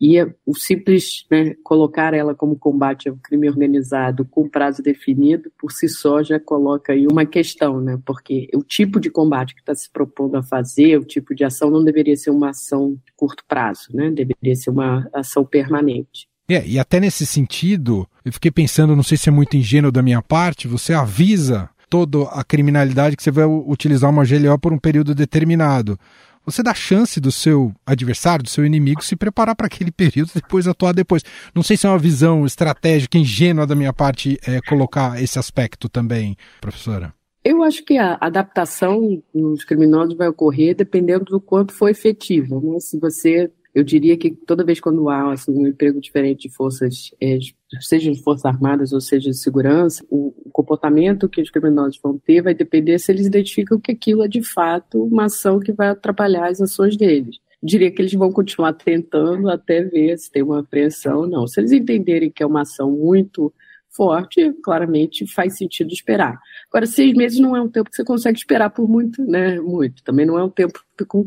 e 0.00 0.22
o 0.44 0.54
simples 0.54 1.24
né, 1.30 1.54
colocar 1.64 2.12
ela 2.12 2.34
como 2.34 2.56
combate 2.56 3.08
ao 3.08 3.16
crime 3.16 3.48
organizado 3.48 4.24
com 4.26 4.48
prazo 4.48 4.82
definido, 4.82 5.50
por 5.58 5.72
si 5.72 5.88
só 5.88 6.22
já 6.22 6.38
coloca 6.38 6.92
aí 6.92 7.06
uma 7.10 7.24
questão, 7.24 7.80
né? 7.80 7.98
Porque 8.04 8.48
o 8.54 8.62
tipo 8.62 9.00
de 9.00 9.10
combate 9.10 9.54
que 9.54 9.60
está 9.60 9.74
se 9.74 9.90
propondo 9.90 10.36
a 10.36 10.42
fazer, 10.42 10.98
o 10.98 11.04
tipo 11.04 11.34
de 11.34 11.44
ação 11.44 11.70
não 11.70 11.82
deveria 11.82 12.16
ser 12.16 12.30
uma 12.30 12.50
ação 12.50 12.92
de 12.92 13.12
curto 13.16 13.42
prazo, 13.48 13.88
né? 13.94 14.10
Deveria 14.10 14.54
ser 14.54 14.70
uma 14.70 15.08
ação 15.14 15.44
permanente. 15.44 16.28
É, 16.48 16.64
e 16.66 16.78
até 16.78 17.00
nesse 17.00 17.26
sentido, 17.26 18.06
eu 18.24 18.32
fiquei 18.32 18.50
pensando, 18.50 18.94
não 18.94 19.02
sei 19.02 19.16
se 19.16 19.28
é 19.28 19.32
muito 19.32 19.56
ingênuo 19.56 19.90
da 19.90 20.02
minha 20.02 20.22
parte, 20.22 20.68
você 20.68 20.92
avisa 20.92 21.68
toda 21.88 22.24
a 22.28 22.44
criminalidade 22.44 23.16
que 23.16 23.22
você 23.22 23.30
vai 23.30 23.46
utilizar 23.46 24.10
uma 24.10 24.24
GLO 24.24 24.58
por 24.58 24.72
um 24.72 24.78
período 24.78 25.14
determinado 25.14 25.98
você 26.46 26.62
dá 26.62 26.72
chance 26.72 27.20
do 27.20 27.32
seu 27.32 27.72
adversário, 27.84 28.44
do 28.44 28.48
seu 28.48 28.64
inimigo, 28.64 29.04
se 29.04 29.16
preparar 29.16 29.56
para 29.56 29.66
aquele 29.66 29.90
período 29.90 30.30
e 30.30 30.40
depois 30.40 30.68
atuar 30.68 30.92
depois. 30.92 31.22
Não 31.52 31.62
sei 31.62 31.76
se 31.76 31.86
é 31.86 31.90
uma 31.90 31.98
visão 31.98 32.46
estratégica 32.46 33.18
ingênua 33.18 33.66
da 33.66 33.74
minha 33.74 33.92
parte 33.92 34.38
é, 34.46 34.60
colocar 34.60 35.20
esse 35.20 35.38
aspecto 35.38 35.88
também, 35.88 36.36
professora. 36.60 37.12
Eu 37.44 37.62
acho 37.62 37.84
que 37.84 37.96
a 37.98 38.16
adaptação 38.20 39.22
nos 39.34 39.64
criminosos 39.64 40.16
vai 40.16 40.28
ocorrer 40.28 40.74
dependendo 40.74 41.26
do 41.26 41.40
quanto 41.40 41.72
for 41.72 41.88
efetivo. 41.88 42.60
Né? 42.60 42.80
Se 42.80 42.98
você 42.98 43.50
eu 43.76 43.84
diria 43.84 44.16
que 44.16 44.30
toda 44.30 44.64
vez 44.64 44.80
quando 44.80 45.06
há 45.10 45.34
assim, 45.34 45.52
um 45.52 45.66
emprego 45.66 46.00
diferente 46.00 46.48
de 46.48 46.54
forças, 46.54 47.14
é, 47.20 47.38
seja 47.78 48.10
de 48.10 48.22
forças 48.22 48.46
armadas 48.46 48.90
ou 48.90 49.02
seja 49.02 49.28
de 49.28 49.36
segurança, 49.36 50.02
o, 50.08 50.34
comportamento 50.50 51.28
que 51.28 51.42
os 51.42 51.50
criminosos 51.50 52.00
vão 52.02 52.16
ter 52.16 52.40
vai 52.40 52.54
depender 52.54 52.98
se 52.98 53.12
eles 53.12 53.26
identificam 53.26 53.78
que 53.78 53.92
aquilo 53.92 54.24
é 54.24 54.28
de 54.28 54.42
fato 54.42 55.04
uma 55.04 55.26
ação 55.26 55.60
que 55.60 55.72
vai 55.72 55.88
atrapalhar 55.88 56.48
as 56.48 56.58
ações 56.58 56.96
deles. 56.96 57.36
Diria 57.62 57.90
que 57.90 58.00
eles 58.00 58.14
vão 58.14 58.32
continuar 58.32 58.72
tentando 58.72 59.50
até 59.50 59.82
ver 59.82 60.16
se 60.16 60.30
tem 60.30 60.42
uma 60.42 60.60
apreensão 60.60 61.18
ou 61.18 61.26
não. 61.26 61.46
Se 61.46 61.60
eles 61.60 61.72
entenderem 61.72 62.30
que 62.30 62.42
é 62.42 62.46
uma 62.46 62.62
ação 62.62 62.90
muito 62.90 63.52
forte, 63.90 64.54
claramente 64.64 65.26
faz 65.26 65.58
sentido 65.58 65.92
esperar. 65.92 66.40
Agora, 66.70 66.86
seis 66.86 67.12
meses 67.14 67.38
não 67.38 67.54
é 67.54 67.60
um 67.60 67.68
tempo 67.68 67.90
que 67.90 67.96
você 67.96 68.04
consegue 68.04 68.38
esperar 68.38 68.70
por 68.70 68.88
muito, 68.88 69.22
né? 69.22 69.60
Muito. 69.60 70.02
Também 70.02 70.24
não 70.24 70.38
é 70.38 70.44
um 70.44 70.50
tempo 70.50 70.80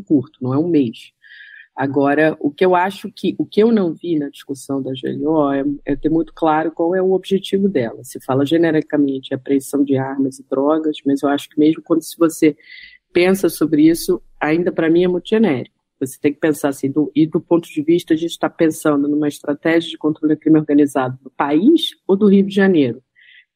curto, 0.08 0.40
não 0.42 0.52
é 0.52 0.58
um 0.58 0.68
mês. 0.68 1.12
Agora, 1.80 2.36
o 2.42 2.52
que 2.52 2.66
eu 2.66 2.76
acho 2.76 3.10
que, 3.10 3.34
o 3.38 3.46
que 3.46 3.64
eu 3.64 3.72
não 3.72 3.94
vi 3.94 4.20
na 4.20 4.28
discussão 4.28 4.84
da 4.84 4.92
GLO 4.92 5.50
é, 5.54 5.64
é 5.86 5.96
ter 5.96 6.10
muito 6.10 6.34
claro 6.34 6.74
qual 6.74 6.94
é 6.94 7.02
o 7.02 7.14
objetivo 7.14 7.70
dela. 7.70 8.04
Se 8.04 8.20
fala 8.20 8.46
genericamente 8.46 9.34
apreensão 9.34 9.82
de 9.82 9.96
armas 9.96 10.40
e 10.40 10.50
drogas, 10.50 10.98
mas 11.06 11.24
eu 11.24 11.30
acho 11.30 11.48
que 11.48 11.58
mesmo 11.58 11.82
quando 11.82 12.02
se 12.02 12.18
você 12.18 12.58
pensa 13.14 13.48
sobre 13.48 13.88
isso, 13.88 14.22
ainda 14.42 14.74
para 14.74 14.90
mim 14.90 15.06
é 15.06 15.08
muito 15.08 15.30
genérico. 15.30 15.74
Você 16.02 16.20
tem 16.20 16.34
que 16.34 16.42
pensar 16.42 16.68
assim, 16.68 16.92
do, 16.92 17.10
e 17.16 17.26
do 17.26 17.40
ponto 17.40 17.70
de 17.70 17.82
vista, 17.82 18.14
a 18.14 18.18
gente 18.18 18.32
está 18.32 18.50
pensando 18.50 19.08
numa 19.08 19.30
estratégia 19.30 19.90
de 19.90 19.98
controle 19.98 20.36
do 20.36 20.42
crime 20.42 20.60
organizado 20.60 21.18
do 21.24 21.30
país 21.30 21.92
ou 22.06 22.18
do 22.18 22.28
Rio 22.28 22.46
de 22.46 22.54
Janeiro. 22.54 23.02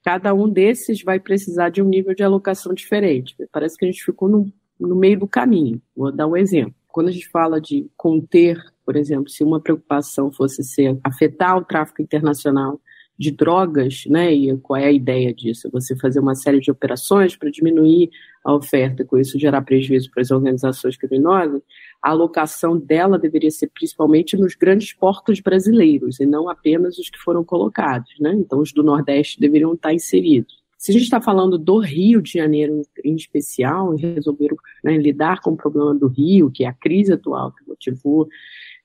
Cada 0.01 0.33
um 0.33 0.47
desses 0.49 1.03
vai 1.03 1.19
precisar 1.19 1.67
de 1.67 1.81
um 1.81 1.89
nível 1.89 2.15
de 2.15 2.23
alocação 2.23 2.73
diferente. 2.73 3.35
Parece 3.51 3.77
que 3.77 3.83
a 3.83 3.91
gente 3.91 4.01
ficou 4.01 4.29
no, 4.29 4.49
no 4.79 4.95
meio 4.95 5.19
do 5.19 5.27
caminho. 5.27 5.81
Vou 5.93 6.09
dar 6.09 6.25
um 6.25 6.37
exemplo 6.37 6.73
quando 6.93 7.07
a 7.07 7.11
gente 7.11 7.27
fala 7.29 7.59
de 7.59 7.89
conter, 7.97 8.63
por 8.85 8.95
exemplo, 8.95 9.27
se 9.27 9.43
uma 9.43 9.59
preocupação 9.59 10.31
fosse 10.31 10.63
ser 10.63 10.95
afetar 11.03 11.57
o 11.57 11.65
tráfico 11.65 12.03
internacional 12.03 12.79
de 13.17 13.31
drogas, 13.31 14.03
né? 14.07 14.31
E 14.31 14.55
qual 14.59 14.79
é 14.79 14.85
a 14.85 14.91
ideia 14.91 15.33
disso? 15.33 15.71
Você 15.71 15.95
fazer 15.95 16.19
uma 16.19 16.35
série 16.35 16.59
de 16.59 16.69
operações 16.69 17.35
para 17.35 17.49
diminuir 17.49 18.11
a 18.45 18.53
oferta, 18.53 19.03
com 19.03 19.17
isso 19.17 19.39
gerar 19.39 19.63
prejuízo 19.63 20.11
para 20.11 20.21
as 20.21 20.29
organizações 20.29 20.95
criminosas. 20.95 21.63
A 21.99 22.11
alocação 22.11 22.77
dela 22.77 23.17
deveria 23.17 23.49
ser 23.49 23.71
principalmente 23.73 24.37
nos 24.37 24.53
grandes 24.53 24.93
portos 24.93 25.39
brasileiros 25.39 26.19
e 26.19 26.27
não 26.27 26.47
apenas 26.47 26.99
os 26.99 27.09
que 27.09 27.17
foram 27.17 27.43
colocados, 27.43 28.11
né? 28.19 28.33
Então 28.33 28.59
os 28.59 28.71
do 28.71 28.83
Nordeste 28.83 29.39
deveriam 29.39 29.73
estar 29.73 29.93
inseridos. 29.93 30.62
Se 30.83 30.91
a 30.91 30.93
gente 30.93 31.03
está 31.03 31.21
falando 31.21 31.57
do 31.57 31.79
Rio 31.79 32.21
de 32.21 32.33
Janeiro 32.33 32.81
em 33.05 33.15
especial, 33.15 33.95
e 33.95 34.01
resolver 34.01 34.49
né, 34.83 34.97
lidar 34.97 35.39
com 35.39 35.51
o 35.51 35.55
problema 35.55 35.95
do 35.95 36.09
Rio, 36.09 36.51
que 36.51 36.65
é 36.65 36.67
a 36.67 36.73
crise 36.73 37.13
atual 37.13 37.53
que 37.53 37.65
motivou 37.65 38.27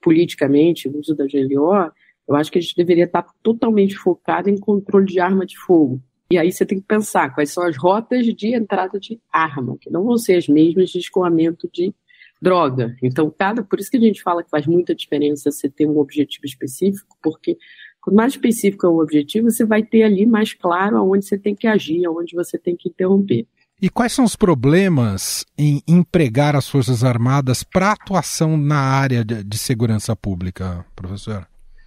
politicamente 0.01 0.89
o 0.89 0.97
uso 0.97 1.13
da 1.13 1.25
GLO, 1.27 1.91
eu 2.29 2.37
acho 2.37 2.53
que 2.53 2.59
a 2.59 2.61
gente 2.63 2.77
deveria 2.77 3.03
estar 3.03 3.27
totalmente 3.43 3.97
focado 3.97 4.49
em 4.49 4.57
controle 4.57 5.07
de 5.07 5.19
arma 5.19 5.45
de 5.45 5.59
fogo. 5.59 6.01
E 6.31 6.39
aí 6.39 6.53
você 6.53 6.65
tem 6.65 6.79
que 6.79 6.87
pensar 6.87 7.35
quais 7.35 7.51
são 7.51 7.65
as 7.65 7.77
rotas 7.77 8.25
de 8.27 8.55
entrada 8.55 9.01
de 9.01 9.21
arma, 9.33 9.77
que 9.81 9.91
não 9.91 10.05
vão 10.05 10.17
ser 10.17 10.37
as 10.37 10.47
mesmas 10.47 10.91
de 10.91 11.01
escoamento 11.01 11.69
de 11.73 11.93
droga. 12.41 12.95
Então, 13.03 13.29
cada, 13.37 13.65
por 13.65 13.81
isso 13.81 13.91
que 13.91 13.97
a 13.97 14.01
gente 14.01 14.23
fala 14.23 14.45
que 14.45 14.51
faz 14.51 14.69
muita 14.69 14.95
diferença 14.95 15.51
você 15.51 15.69
ter 15.69 15.87
um 15.87 15.99
objetivo 15.99 16.47
específico, 16.47 17.17
porque 17.21 17.59
Quanto 18.01 18.17
mais 18.17 18.33
específico 18.33 18.87
é 18.87 18.89
o 18.89 19.01
objetivo, 19.01 19.51
você 19.51 19.65
vai 19.65 19.83
ter 19.83 20.03
ali 20.03 20.25
mais 20.25 20.55
claro 20.55 20.97
aonde 20.97 21.27
você 21.27 21.39
tem 21.39 21.55
que 21.55 21.67
agir, 21.67 22.07
aonde 22.07 22.35
você 22.35 22.59
tem 22.59 22.77
que 22.77 22.89
interromper. 22.89 23.47
E 23.81 23.89
quais 23.89 24.13
são 24.13 24.25
os 24.25 24.35
problemas 24.35 25.45
em 25.57 25.81
empregar 25.87 26.57
as 26.57 26.69
Forças 26.69 27.05
Armadas 27.05 27.63
para 27.63 27.93
atuação 27.93 28.57
na 28.57 28.81
área 28.81 29.25
de, 29.25 29.57
segurança 29.57 30.17
pública, 30.17 30.85
professor? 30.97 31.47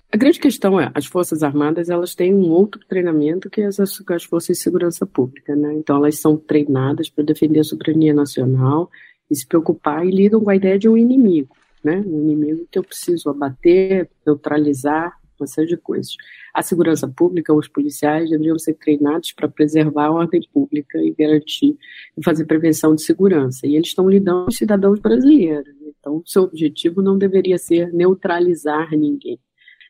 A 0.09 0.15
grande 0.15 0.39
questão 0.39 0.79
é, 0.79 0.89
as 0.93 1.05
Forças 1.05 1.43
Armadas, 1.43 1.89
elas 1.89 2.15
têm 2.15 2.33
um 2.33 2.49
outro 2.49 2.79
treinamento 2.87 3.49
que 3.49 3.61
as, 3.61 3.77
as 3.77 4.23
Forças 4.23 4.55
de 4.57 4.63
Segurança 4.63 5.05
Pública, 5.05 5.53
né? 5.53 5.73
Então, 5.73 5.97
elas 5.97 6.17
são 6.17 6.37
treinadas 6.37 7.09
para 7.09 7.25
defender 7.25 7.59
a 7.59 7.63
soberania 7.63 8.13
nacional 8.13 8.89
e 9.29 9.35
se 9.35 9.45
preocupar 9.45 10.05
e 10.05 10.11
lidam 10.11 10.41
com 10.41 10.49
a 10.49 10.55
ideia 10.55 10.79
de 10.79 10.87
um 10.87 10.97
inimigo, 10.97 11.55
né? 11.83 12.01
Um 12.05 12.21
inimigo 12.21 12.65
que 12.71 12.79
eu 12.79 12.83
preciso 12.83 13.29
abater, 13.29 14.09
neutralizar 14.25 15.13
série 15.47 15.67
de 15.67 15.77
coisas. 15.77 16.15
A 16.53 16.61
segurança 16.61 17.07
pública, 17.07 17.53
os 17.53 17.67
policiais 17.67 18.29
deveriam 18.29 18.57
ser 18.59 18.73
treinados 18.75 19.31
para 19.31 19.47
preservar 19.47 20.05
a 20.05 20.11
ordem 20.11 20.41
pública 20.53 20.97
e 20.99 21.11
garantir 21.11 21.77
e 22.17 22.23
fazer 22.23 22.45
prevenção 22.45 22.95
de 22.95 23.03
segurança. 23.03 23.65
E 23.67 23.75
eles 23.75 23.87
estão 23.87 24.09
lidando 24.09 24.45
com 24.45 24.51
cidadãos 24.51 24.99
brasileiros. 24.99 25.73
Então, 25.99 26.23
seu 26.25 26.43
objetivo 26.43 27.01
não 27.01 27.17
deveria 27.17 27.57
ser 27.57 27.93
neutralizar 27.93 28.91
ninguém. 28.91 29.39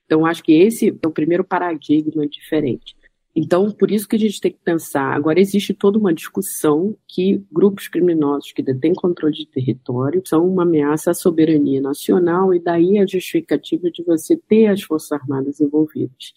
Então, 0.06 0.26
acho 0.26 0.44
que 0.44 0.52
esse 0.52 0.90
é 0.90 1.08
o 1.08 1.12
primeiro 1.12 1.44
paradigma 1.44 2.28
diferente. 2.28 2.96
Então, 3.36 3.72
por 3.72 3.90
isso 3.92 4.08
que 4.08 4.16
a 4.18 4.20
gente 4.20 4.42
tem 4.42 4.52
que 4.52 4.60
pensar. 4.64 5.14
Agora, 5.14 5.40
existe 5.40 5.74
toda 5.74 5.98
uma 5.98 6.14
discussão 6.14 6.96
que 7.08 7.42
grupos 7.52 7.88
criminosos 7.88 8.52
que 8.52 8.62
detêm 8.62 8.94
controle 8.94 9.34
de 9.34 9.48
território 9.48 10.22
são 10.26 10.46
uma 10.46 10.64
ameaça 10.64 11.12
à 11.12 11.14
soberania 11.14 11.80
nacional, 11.80 12.54
e 12.54 12.60
daí 12.60 13.00
a 13.00 13.06
justificativa 13.06 13.90
de 13.90 14.04
você 14.04 14.36
ter 14.36 14.68
as 14.68 14.82
Forças 14.82 15.14
Armadas 15.14 15.62
envolvidas. 15.62 16.34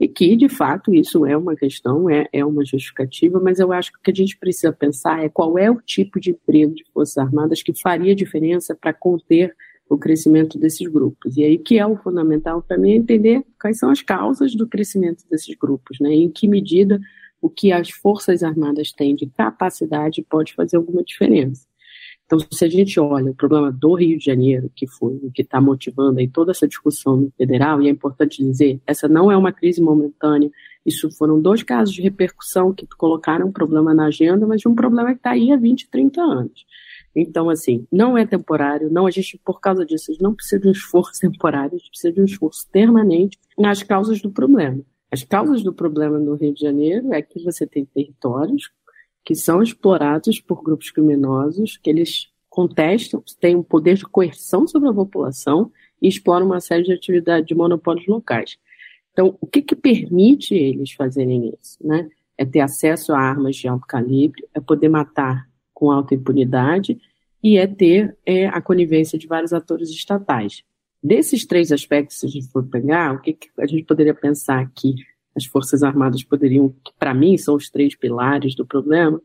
E 0.00 0.06
que, 0.08 0.36
de 0.36 0.48
fato, 0.48 0.94
isso 0.94 1.24
é 1.26 1.36
uma 1.36 1.56
questão, 1.56 2.08
é, 2.10 2.28
é 2.32 2.44
uma 2.44 2.64
justificativa, 2.64 3.40
mas 3.40 3.58
eu 3.58 3.72
acho 3.72 3.92
que 3.92 3.98
o 3.98 4.00
que 4.00 4.10
a 4.10 4.14
gente 4.14 4.36
precisa 4.38 4.72
pensar 4.72 5.24
é 5.24 5.28
qual 5.28 5.58
é 5.58 5.70
o 5.70 5.80
tipo 5.80 6.20
de 6.20 6.30
emprego 6.30 6.74
de 6.74 6.84
Forças 6.92 7.18
Armadas 7.18 7.62
que 7.62 7.72
faria 7.74 8.14
diferença 8.14 8.76
para 8.76 8.92
conter 8.92 9.54
o 9.88 9.98
crescimento 9.98 10.58
desses 10.58 10.86
grupos. 10.86 11.36
E 11.36 11.44
aí 11.44 11.58
que 11.58 11.78
é 11.78 11.86
o 11.86 11.96
fundamental 11.96 12.62
para 12.62 12.78
mim 12.78 12.92
é 12.92 12.96
entender 12.96 13.44
quais 13.60 13.78
são 13.78 13.90
as 13.90 14.02
causas 14.02 14.54
do 14.54 14.66
crescimento 14.66 15.24
desses 15.30 15.54
grupos, 15.56 15.98
né? 16.00 16.12
Em 16.12 16.28
que 16.28 16.46
medida 16.46 17.00
o 17.40 17.48
que 17.48 17.72
as 17.72 17.90
forças 17.90 18.42
armadas 18.42 18.92
têm 18.92 19.14
de 19.14 19.26
capacidade 19.26 20.22
pode 20.28 20.54
fazer 20.54 20.76
alguma 20.76 21.02
diferença. 21.02 21.66
Então, 22.28 22.38
se 22.52 22.62
a 22.62 22.68
gente 22.68 23.00
olha 23.00 23.30
o 23.30 23.34
problema 23.34 23.72
do 23.72 23.94
Rio 23.94 24.18
de 24.18 24.24
Janeiro, 24.26 24.70
que 24.76 24.86
foi 24.86 25.14
o 25.22 25.30
que 25.32 25.40
está 25.40 25.62
motivando 25.62 26.20
aí 26.20 26.28
toda 26.28 26.50
essa 26.50 26.68
discussão 26.68 27.16
no 27.16 27.32
federal, 27.38 27.80
e 27.80 27.88
é 27.88 27.90
importante 27.90 28.44
dizer, 28.44 28.82
essa 28.86 29.08
não 29.08 29.32
é 29.32 29.36
uma 29.36 29.50
crise 29.50 29.80
momentânea, 29.80 30.50
isso 30.84 31.10
foram 31.16 31.40
dois 31.40 31.62
casos 31.62 31.94
de 31.94 32.02
repercussão 32.02 32.74
que 32.74 32.86
colocaram 32.98 33.48
um 33.48 33.52
problema 33.52 33.94
na 33.94 34.06
agenda, 34.06 34.46
mas 34.46 34.66
um 34.66 34.74
problema 34.74 35.12
que 35.12 35.20
está 35.20 35.30
aí 35.30 35.50
há 35.50 35.56
20, 35.56 35.88
30 35.88 36.20
anos. 36.20 36.66
Então, 37.14 37.50
assim, 37.50 37.86
não 37.90 38.16
é 38.16 38.26
temporário, 38.26 38.90
não, 38.90 39.06
a 39.06 39.10
gente, 39.10 39.40
por 39.44 39.60
causa 39.60 39.84
disso, 39.84 40.12
não 40.20 40.34
precisa 40.34 40.60
de 40.60 40.68
um 40.68 40.72
esforço 40.72 41.18
temporário, 41.20 41.74
a 41.74 41.78
gente 41.78 41.90
precisa 41.90 42.12
de 42.12 42.20
um 42.20 42.24
esforço 42.24 42.68
permanente 42.70 43.38
nas 43.56 43.82
causas 43.82 44.20
do 44.20 44.30
problema. 44.30 44.82
As 45.10 45.24
causas 45.24 45.62
do 45.62 45.72
problema 45.72 46.18
no 46.18 46.34
Rio 46.34 46.52
de 46.52 46.60
Janeiro 46.60 47.12
é 47.12 47.22
que 47.22 47.42
você 47.42 47.66
tem 47.66 47.84
territórios 47.84 48.70
que 49.24 49.34
são 49.34 49.62
explorados 49.62 50.40
por 50.40 50.62
grupos 50.62 50.90
criminosos, 50.90 51.76
que 51.76 51.90
eles 51.90 52.28
contestam, 52.48 53.22
têm 53.40 53.56
um 53.56 53.62
poder 53.62 53.96
de 53.96 54.04
coerção 54.04 54.66
sobre 54.66 54.88
a 54.88 54.92
população 54.92 55.70
e 56.00 56.08
exploram 56.08 56.46
uma 56.46 56.60
série 56.60 56.82
de 56.82 56.92
atividades 56.92 57.46
de 57.46 57.54
monopólios 57.54 58.06
locais. 58.06 58.58
Então, 59.12 59.36
o 59.40 59.46
que, 59.46 59.62
que 59.62 59.74
permite 59.74 60.54
eles 60.54 60.92
fazerem 60.92 61.52
isso? 61.60 61.78
Né? 61.84 62.08
É 62.36 62.44
ter 62.44 62.60
acesso 62.60 63.12
a 63.12 63.18
armas 63.18 63.56
de 63.56 63.66
alto 63.66 63.86
calibre, 63.86 64.46
é 64.54 64.60
poder 64.60 64.88
matar 64.88 65.47
com 65.78 65.92
alta 65.92 66.12
impunidade 66.12 66.98
e 67.40 67.56
é 67.56 67.68
ter 67.68 68.16
é, 68.26 68.48
a 68.48 68.60
conivência 68.60 69.16
de 69.16 69.28
vários 69.28 69.52
atores 69.52 69.90
estatais. 69.90 70.64
Desses 71.00 71.46
três 71.46 71.70
aspectos, 71.70 72.18
se 72.18 72.26
a 72.26 72.28
gente 72.28 72.48
for 72.48 72.64
pegar, 72.64 73.14
o 73.14 73.20
que, 73.20 73.32
que 73.34 73.48
a 73.56 73.66
gente 73.66 73.84
poderia 73.84 74.12
pensar 74.12 74.58
aqui? 74.58 74.96
as 75.36 75.44
Forças 75.44 75.84
Armadas 75.84 76.24
poderiam, 76.24 76.68
que 76.84 76.92
para 76.98 77.14
mim 77.14 77.38
são 77.38 77.54
os 77.54 77.70
três 77.70 77.94
pilares 77.94 78.56
do 78.56 78.66
problema, 78.66 79.22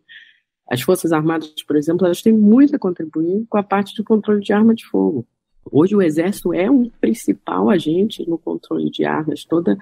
as 0.70 0.80
Forças 0.82 1.12
Armadas, 1.12 1.52
por 1.68 1.76
exemplo, 1.76 2.06
elas 2.06 2.22
têm 2.22 2.32
muito 2.32 2.76
a 2.76 2.80
contribuir 2.80 3.48
com 3.50 3.58
a 3.58 3.64
parte 3.64 3.96
do 3.96 4.04
controle 4.04 4.42
de 4.42 4.54
arma 4.54 4.76
de 4.76 4.86
fogo. 4.86 5.26
Hoje 5.72 5.96
o 5.96 6.02
Exército 6.02 6.54
é 6.54 6.70
um 6.70 6.88
principal 7.02 7.70
agente 7.70 8.28
no 8.30 8.38
controle 8.38 8.92
de 8.92 9.04
armas. 9.06 9.44
Toda 9.44 9.76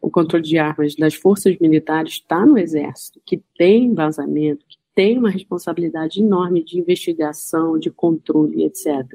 o 0.00 0.10
controle 0.10 0.44
de 0.44 0.56
armas 0.56 0.94
das 0.94 1.14
forças 1.14 1.58
militares 1.58 2.14
está 2.14 2.44
no 2.46 2.58
Exército, 2.58 3.20
que 3.24 3.42
tem 3.56 3.92
vazamento, 3.94 4.64
que 4.68 4.75
tem 4.96 5.18
uma 5.18 5.28
responsabilidade 5.28 6.22
enorme 6.22 6.64
de 6.64 6.80
investigação, 6.80 7.78
de 7.78 7.90
controle, 7.90 8.64
etc. 8.64 9.06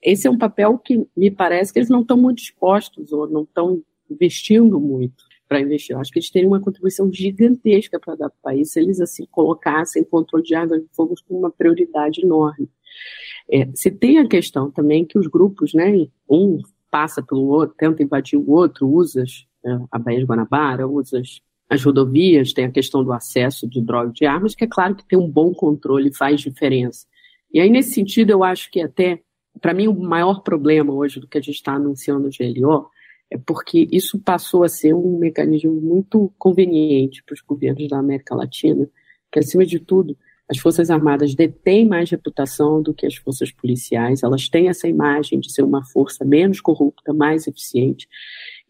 Esse 0.00 0.28
é 0.28 0.30
um 0.30 0.38
papel 0.38 0.78
que 0.78 1.04
me 1.14 1.28
parece 1.28 1.72
que 1.72 1.80
eles 1.80 1.90
não 1.90 2.02
estão 2.02 2.16
muito 2.16 2.38
dispostos 2.38 3.12
ou 3.12 3.28
não 3.28 3.42
estão 3.42 3.82
investindo 4.08 4.78
muito 4.78 5.24
para 5.48 5.60
investir. 5.60 5.96
Eu 5.96 6.00
acho 6.00 6.12
que 6.12 6.20
eles 6.20 6.30
teriam 6.30 6.52
uma 6.52 6.60
contribuição 6.60 7.12
gigantesca 7.12 7.98
para 7.98 8.14
dar 8.14 8.30
para 8.30 8.38
o 8.38 8.42
país 8.42 8.70
se 8.70 8.78
eles 8.78 9.00
assim 9.00 9.26
colocassem 9.28 10.04
controle 10.04 10.44
de 10.44 10.54
armas 10.54 10.80
de 10.80 10.88
fogo 10.94 11.16
como 11.26 11.40
uma 11.40 11.50
prioridade 11.50 12.22
enorme. 12.24 12.70
É, 13.50 13.68
se 13.74 13.90
tem 13.90 14.18
a 14.18 14.28
questão 14.28 14.70
também 14.70 15.04
que 15.04 15.18
os 15.18 15.26
grupos, 15.26 15.74
né, 15.74 16.06
um 16.30 16.60
passa 16.92 17.20
pelo 17.20 17.48
outro, 17.48 17.74
tenta 17.76 18.04
invadir 18.04 18.38
o 18.38 18.48
outro, 18.48 18.88
usa 18.88 19.24
é, 19.66 19.78
a 19.90 19.98
Baía 19.98 20.20
de 20.20 20.26
Guanabara, 20.26 20.86
usa 20.86 21.18
as 21.18 21.40
rodovias, 21.82 22.52
tem 22.52 22.66
a 22.66 22.70
questão 22.70 23.02
do 23.02 23.12
acesso 23.12 23.68
de 23.68 23.80
drogas 23.80 24.14
de 24.14 24.26
armas, 24.26 24.54
que 24.54 24.64
é 24.64 24.68
claro 24.68 24.94
que 24.94 25.06
tem 25.06 25.18
um 25.18 25.28
bom 25.28 25.52
controle 25.52 26.14
faz 26.14 26.40
diferença. 26.40 27.06
E 27.52 27.60
aí, 27.60 27.70
nesse 27.70 27.92
sentido, 27.92 28.30
eu 28.30 28.44
acho 28.44 28.70
que 28.70 28.80
até, 28.80 29.20
para 29.60 29.72
mim, 29.72 29.86
o 29.86 29.94
maior 29.94 30.42
problema 30.42 30.92
hoje 30.92 31.20
do 31.20 31.28
que 31.28 31.38
a 31.38 31.40
gente 31.40 31.54
está 31.54 31.74
anunciando 31.74 32.28
no 32.28 32.30
GLO 32.30 32.88
é 33.30 33.38
porque 33.38 33.88
isso 33.90 34.18
passou 34.18 34.64
a 34.64 34.68
ser 34.68 34.94
um 34.94 35.18
mecanismo 35.18 35.72
muito 35.72 36.32
conveniente 36.38 37.22
para 37.24 37.34
os 37.34 37.40
governos 37.40 37.88
da 37.88 37.98
América 37.98 38.34
Latina, 38.34 38.88
que, 39.32 39.38
acima 39.38 39.64
de 39.64 39.78
tudo, 39.78 40.16
as 40.48 40.58
Forças 40.58 40.90
Armadas 40.90 41.34
detêm 41.34 41.88
mais 41.88 42.10
reputação 42.10 42.82
do 42.82 42.92
que 42.92 43.06
as 43.06 43.16
forças 43.16 43.50
policiais, 43.50 44.22
elas 44.22 44.48
têm 44.48 44.68
essa 44.68 44.86
imagem 44.86 45.40
de 45.40 45.50
ser 45.50 45.62
uma 45.62 45.84
força 45.84 46.24
menos 46.24 46.60
corrupta, 46.60 47.14
mais 47.14 47.46
eficiente. 47.46 48.06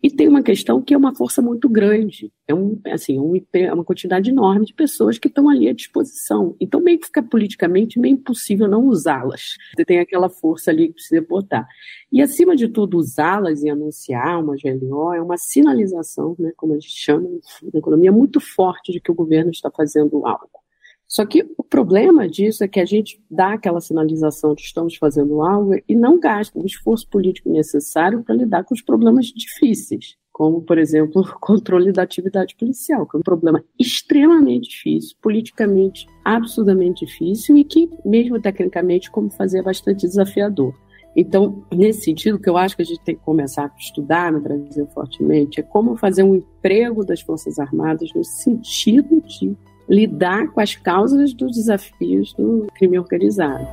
E 0.05 0.11
tem 0.11 0.29
uma 0.29 0.43
questão 0.43 0.83
que 0.83 0.93
é 0.93 0.99
uma 0.99 1.15
força 1.15 1.41
muito 1.41 1.67
grande, 1.67 2.31
é, 2.47 2.55
um, 2.55 2.79
assim, 2.93 3.19
um, 3.19 3.33
é 3.55 3.73
uma 3.73 3.83
quantidade 3.83 4.29
enorme 4.29 4.67
de 4.67 4.75
pessoas 4.75 5.17
que 5.17 5.29
estão 5.29 5.49
ali 5.49 5.67
à 5.67 5.73
disposição. 5.73 6.55
Então, 6.61 6.79
meio 6.79 6.99
que 6.99 7.07
fica 7.07 7.23
politicamente 7.23 7.99
meio 7.99 8.13
impossível 8.13 8.69
não 8.69 8.85
usá-las. 8.85 9.55
Você 9.75 9.83
tem 9.83 10.01
aquela 10.01 10.29
força 10.29 10.71
ali 10.71 10.89
que 10.89 10.97
precisa 10.97 11.23
botar. 11.27 11.67
E, 12.13 12.21
acima 12.21 12.55
de 12.55 12.69
tudo, 12.69 12.99
usá-las 12.99 13.63
e 13.63 13.71
anunciar 13.71 14.45
uma 14.45 14.57
GLO 14.57 15.15
é 15.15 15.23
uma 15.23 15.39
sinalização, 15.39 16.37
né, 16.39 16.53
como 16.55 16.75
a 16.75 16.79
gente 16.79 16.91
chama 16.91 17.27
na 17.73 17.79
economia, 17.79 18.13
muito 18.13 18.41
forte 18.41 18.93
de 18.93 19.01
que 19.01 19.11
o 19.11 19.15
governo 19.15 19.53
está 19.53 19.71
fazendo 19.71 20.27
algo. 20.27 20.64
Só 21.15 21.25
que 21.25 21.49
o 21.57 21.63
problema 21.63 22.29
disso 22.29 22.65
é 22.65 22.67
que 22.67 22.81
a 22.81 22.85
gente 22.85 23.23
dá 23.31 23.53
aquela 23.53 23.81
sinalização 23.81 24.53
de 24.53 24.63
estamos 24.63 24.97
fazendo 24.97 25.43
algo 25.43 25.77
e 25.89 25.95
não 25.95 26.19
gasta 26.19 26.59
o 26.59 26.67
esforço 26.67 27.09
político 27.09 27.49
necessário 27.49 28.25
para 28.25 28.35
lidar 28.35 28.65
com 28.65 28.75
os 28.75 28.83
problemas 28.83 29.27
difíceis, 29.27 30.17
como, 30.33 30.61
por 30.61 30.77
exemplo, 30.77 31.23
o 31.23 31.39
controle 31.39 31.93
da 31.93 32.03
atividade 32.03 32.57
policial, 32.57 33.07
que 33.07 33.17
é 33.17 33.21
um 33.21 33.23
problema 33.23 33.63
extremamente 33.79 34.71
difícil, 34.71 35.17
politicamente 35.23 36.05
absurdamente 36.25 37.07
difícil 37.07 37.57
e 37.59 37.63
que, 37.63 37.89
mesmo 38.05 38.41
tecnicamente, 38.41 39.09
como 39.09 39.31
fazer, 39.31 39.61
é 39.61 39.63
bastante 39.63 40.09
desafiador. 40.09 40.75
Então, 41.15 41.65
nesse 41.73 42.07
sentido, 42.07 42.39
o 42.39 42.41
que 42.41 42.51
eu 42.51 42.57
acho 42.57 42.75
que 42.75 42.83
a 42.83 42.85
gente 42.85 43.05
tem 43.05 43.15
que 43.15 43.23
começar 43.23 43.67
a 43.67 43.79
estudar 43.79 44.33
no 44.33 44.41
Brasil 44.41 44.85
fortemente 44.89 45.61
é 45.61 45.63
como 45.63 45.97
fazer 45.97 46.25
um 46.25 46.35
emprego 46.35 47.05
das 47.05 47.21
Forças 47.21 47.61
Armadas 47.61 48.11
no 48.17 48.25
sentido 48.25 49.21
de 49.21 49.57
lidar 49.89 50.49
com 50.49 50.61
as 50.61 50.75
causas 50.75 51.33
dos 51.33 51.57
desafios 51.57 52.33
do 52.35 52.67
crime 52.75 52.99
organizado. 52.99 53.67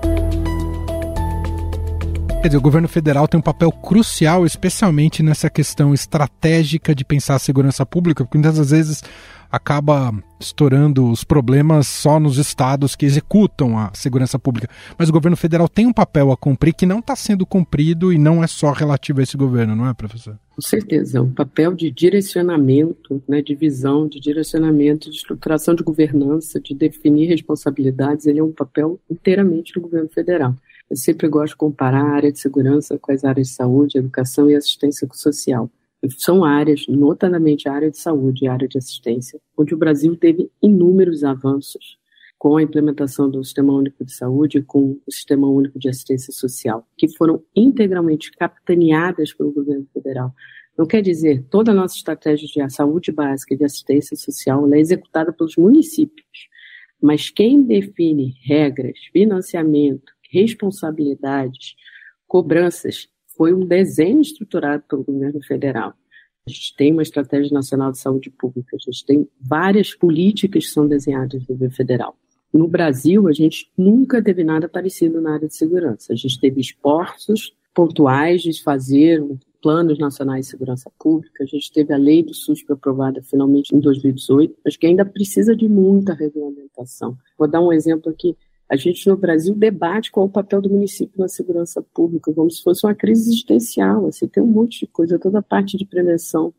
Quer 2.41 2.47
dizer, 2.47 2.57
o 2.57 2.61
governo 2.61 2.87
federal 2.87 3.27
tem 3.27 3.39
um 3.39 3.43
papel 3.43 3.71
crucial, 3.71 4.47
especialmente 4.47 5.21
nessa 5.21 5.47
questão 5.47 5.93
estratégica 5.93 6.95
de 6.95 7.05
pensar 7.05 7.35
a 7.35 7.39
segurança 7.39 7.85
pública, 7.85 8.23
porque 8.23 8.37
muitas 8.37 8.71
vezes 8.71 9.03
acaba 9.51 10.13
estourando 10.39 11.09
os 11.09 11.23
problemas 11.23 11.87
só 11.87 12.19
nos 12.19 12.37
estados 12.37 12.95
que 12.95 13.05
executam 13.05 13.77
a 13.77 13.91
segurança 13.93 14.39
pública. 14.39 14.69
Mas 14.97 15.09
o 15.09 15.11
governo 15.11 15.37
federal 15.37 15.67
tem 15.67 15.85
um 15.85 15.93
papel 15.93 16.31
a 16.31 16.37
cumprir 16.37 16.73
que 16.73 16.85
não 16.85 16.99
está 16.99 17.15
sendo 17.15 17.45
cumprido 17.45 18.11
e 18.11 18.17
não 18.17 18.43
é 18.43 18.47
só 18.47 18.71
relativo 18.71 19.19
a 19.19 19.23
esse 19.23 19.37
governo, 19.37 19.75
não 19.75 19.87
é, 19.87 19.93
professor? 19.93 20.39
Com 20.55 20.61
certeza, 20.61 21.17
é 21.17 21.21
um 21.21 21.31
papel 21.31 21.73
de 21.73 21.91
direcionamento, 21.91 23.21
né, 23.27 23.41
de 23.41 23.55
visão, 23.55 24.07
de 24.07 24.19
direcionamento, 24.19 25.09
de 25.09 25.15
estruturação 25.15 25.75
de 25.75 25.83
governança, 25.83 26.59
de 26.59 26.73
definir 26.73 27.27
responsabilidades, 27.27 28.25
ele 28.25 28.39
é 28.39 28.43
um 28.43 28.51
papel 28.51 28.99
inteiramente 29.09 29.73
do 29.73 29.81
governo 29.81 30.09
federal. 30.09 30.55
Eu 30.89 30.97
sempre 30.97 31.27
gosto 31.29 31.53
de 31.53 31.57
comparar 31.57 32.03
a 32.03 32.15
área 32.15 32.31
de 32.31 32.39
segurança 32.39 32.97
com 32.97 33.11
as 33.11 33.23
áreas 33.23 33.47
de 33.47 33.53
saúde, 33.53 33.97
educação 33.97 34.49
e 34.49 34.55
assistência 34.55 35.07
social 35.13 35.69
são 36.09 36.43
áreas, 36.43 36.87
notadamente 36.87 37.69
a 37.69 37.73
área 37.73 37.91
de 37.91 37.97
saúde 37.97 38.45
e 38.45 38.47
a 38.47 38.53
área 38.53 38.67
de 38.67 38.77
assistência, 38.77 39.39
onde 39.57 39.73
o 39.73 39.77
Brasil 39.77 40.15
teve 40.15 40.49
inúmeros 40.61 41.23
avanços 41.23 41.99
com 42.41 42.57
a 42.57 42.63
implementação 42.63 43.29
do 43.29 43.43
Sistema 43.43 43.71
Único 43.71 44.03
de 44.03 44.11
Saúde 44.11 44.57
e 44.57 44.63
com 44.63 44.99
o 45.05 45.11
Sistema 45.11 45.47
Único 45.47 45.77
de 45.77 45.87
Assistência 45.89 46.33
Social, 46.33 46.87
que 46.97 47.07
foram 47.15 47.43
integralmente 47.55 48.31
capitaneadas 48.31 49.31
pelo 49.31 49.51
governo 49.51 49.85
federal. 49.93 50.33
Não 50.75 50.87
quer 50.87 51.03
dizer, 51.03 51.45
toda 51.51 51.69
a 51.71 51.75
nossa 51.75 51.95
estratégia 51.95 52.47
de 52.47 52.73
saúde 52.73 53.11
básica 53.11 53.53
e 53.53 53.57
de 53.57 53.63
assistência 53.63 54.17
social 54.17 54.73
é 54.73 54.79
executada 54.79 55.31
pelos 55.31 55.55
municípios, 55.55 56.49
mas 56.99 57.29
quem 57.29 57.61
define 57.61 58.33
regras, 58.43 58.97
financiamento, 59.13 60.11
responsabilidades, 60.31 61.75
cobranças 62.27 63.07
foi 63.41 63.53
um 63.53 63.65
desenho 63.65 64.21
estruturado 64.21 64.83
pelo 64.87 65.03
governo 65.03 65.41
federal. 65.41 65.95
A 66.45 66.51
gente 66.51 66.75
tem 66.75 66.91
uma 66.91 67.01
estratégia 67.01 67.51
nacional 67.51 67.91
de 67.91 67.97
saúde 67.97 68.29
pública, 68.29 68.75
a 68.75 68.77
gente 68.77 69.03
tem 69.03 69.27
várias 69.41 69.95
políticas 69.95 70.65
que 70.65 70.71
são 70.71 70.87
desenhadas 70.87 71.41
no 71.41 71.47
governo 71.47 71.73
federal. 71.73 72.15
No 72.53 72.67
Brasil, 72.67 73.27
a 73.27 73.31
gente 73.31 73.71
nunca 73.75 74.21
teve 74.21 74.43
nada 74.43 74.69
parecido 74.69 75.19
na 75.19 75.33
área 75.33 75.47
de 75.47 75.55
segurança. 75.55 76.13
A 76.13 76.15
gente 76.15 76.39
teve 76.39 76.61
esforços 76.61 77.51
pontuais 77.73 78.43
de 78.43 78.61
fazer 78.61 79.25
planos 79.59 79.97
nacionais 79.97 80.45
de 80.45 80.51
segurança 80.51 80.91
pública, 80.99 81.43
a 81.43 81.47
gente 81.47 81.71
teve 81.71 81.91
a 81.91 81.97
lei 81.97 82.21
do 82.21 82.35
SUS 82.35 82.63
aprovada 82.69 83.23
finalmente 83.23 83.75
em 83.75 83.79
2018, 83.79 84.55
mas 84.63 84.77
que 84.77 84.85
ainda 84.85 85.03
precisa 85.03 85.55
de 85.55 85.67
muita 85.67 86.13
regulamentação. 86.13 87.17
Vou 87.39 87.47
dar 87.47 87.59
um 87.61 87.73
exemplo 87.73 88.11
aqui 88.11 88.37
a 88.71 88.77
gente 88.77 89.05
no 89.05 89.17
Brasil 89.17 89.53
debate 89.53 90.09
qual 90.09 90.25
é 90.25 90.29
o 90.29 90.31
papel 90.31 90.61
do 90.61 90.69
município 90.69 91.19
na 91.19 91.27
segurança 91.27 91.81
pública, 91.93 92.31
como 92.33 92.49
se 92.49 92.63
fosse 92.63 92.85
uma 92.85 92.95
crise 92.95 93.29
existencial. 93.29 94.07
Assim, 94.07 94.29
tem 94.29 94.41
um 94.41 94.47
monte 94.47 94.79
de 94.79 94.87
coisa, 94.87 95.19
toda 95.19 95.39
a 95.39 95.43
parte 95.43 95.75
de 95.75 95.85
prevenção 95.85 96.53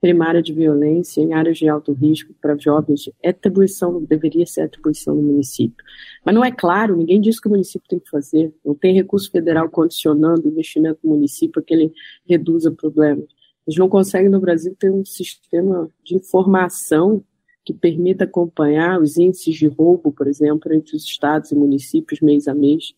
primária 0.00 0.40
de 0.40 0.54
violência 0.54 1.20
em 1.20 1.34
áreas 1.34 1.58
de 1.58 1.68
alto 1.68 1.92
risco 1.92 2.32
para 2.40 2.56
jovens 2.56 3.10
é 3.22 3.28
atribuição, 3.28 4.02
deveria 4.02 4.46
ser 4.46 4.62
atribuição 4.62 5.14
do 5.14 5.20
município. 5.20 5.84
Mas 6.24 6.34
não 6.34 6.42
é 6.42 6.50
claro, 6.50 6.96
ninguém 6.96 7.20
diz 7.20 7.38
que 7.38 7.48
o 7.48 7.50
município 7.50 7.86
tem 7.86 7.98
que 7.98 8.08
fazer. 8.08 8.50
Não 8.64 8.74
tem 8.74 8.94
recurso 8.94 9.30
federal 9.30 9.68
condicionando 9.68 10.48
o 10.48 10.50
investimento 10.50 11.00
do 11.02 11.10
município 11.10 11.52
para 11.52 11.62
que 11.64 11.74
ele 11.74 11.92
reduza 12.26 12.70
problemas. 12.70 13.26
Eles 13.66 13.76
não 13.76 13.90
conseguem 13.90 14.30
no 14.30 14.40
Brasil 14.40 14.74
ter 14.78 14.90
um 14.90 15.04
sistema 15.04 15.90
de 16.02 16.16
informação 16.16 17.22
que 17.68 17.74
permita 17.74 18.24
acompanhar 18.24 18.98
os 18.98 19.18
índices 19.18 19.54
de 19.54 19.66
roubo, 19.66 20.10
por 20.10 20.26
exemplo, 20.26 20.72
entre 20.72 20.96
os 20.96 21.04
estados 21.04 21.52
e 21.52 21.54
municípios 21.54 22.18
mês 22.22 22.48
a 22.48 22.54
mês, 22.54 22.94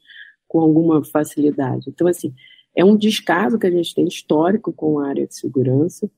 com 0.47 0.61
alguma 0.61 1.03
facilidade. 1.03 1.91
Então, 1.91 2.07
assim, 2.07 2.33
é 2.73 2.85
um 2.85 2.97
descaso 2.97 3.59
que 3.59 3.67
a 3.67 3.71
gente 3.71 3.93
tem 3.93 4.07
histórico 4.07 4.73
com 4.73 5.01
a 5.01 5.09
área 5.09 5.27
de 5.27 5.35
segurança, 5.35 6.09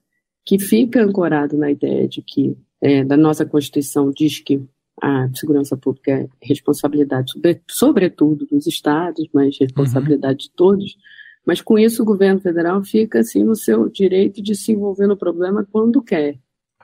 que 0.44 0.58
fica 0.58 1.02
ancorado 1.02 1.56
na 1.56 1.70
ideia 1.70 2.06
de 2.06 2.20
que, 2.20 2.54
é, 2.78 3.02
da 3.02 3.16
nossa 3.16 3.46
Constituição, 3.46 4.10
diz 4.10 4.38
que 4.38 4.62
a 5.00 5.30
segurança 5.34 5.74
pública 5.74 6.10
é 6.12 6.28
responsabilidade, 6.42 7.32
sobretudo 7.70 8.44
dos 8.44 8.66
estados, 8.66 9.26
mas 9.32 9.56
responsabilidade 9.58 10.44
uhum. 10.44 10.50
de 10.50 10.50
todos. 10.54 10.96
Mas 11.46 11.62
com 11.62 11.78
isso 11.78 12.02
o 12.02 12.06
governo 12.06 12.38
federal 12.38 12.84
fica 12.84 13.20
assim 13.20 13.42
no 13.42 13.56
seu 13.56 13.88
direito 13.88 14.42
de 14.42 14.54
se 14.54 14.72
envolver 14.72 15.06
no 15.06 15.16
problema 15.16 15.66
quando 15.72 16.02
quer. 16.02 16.38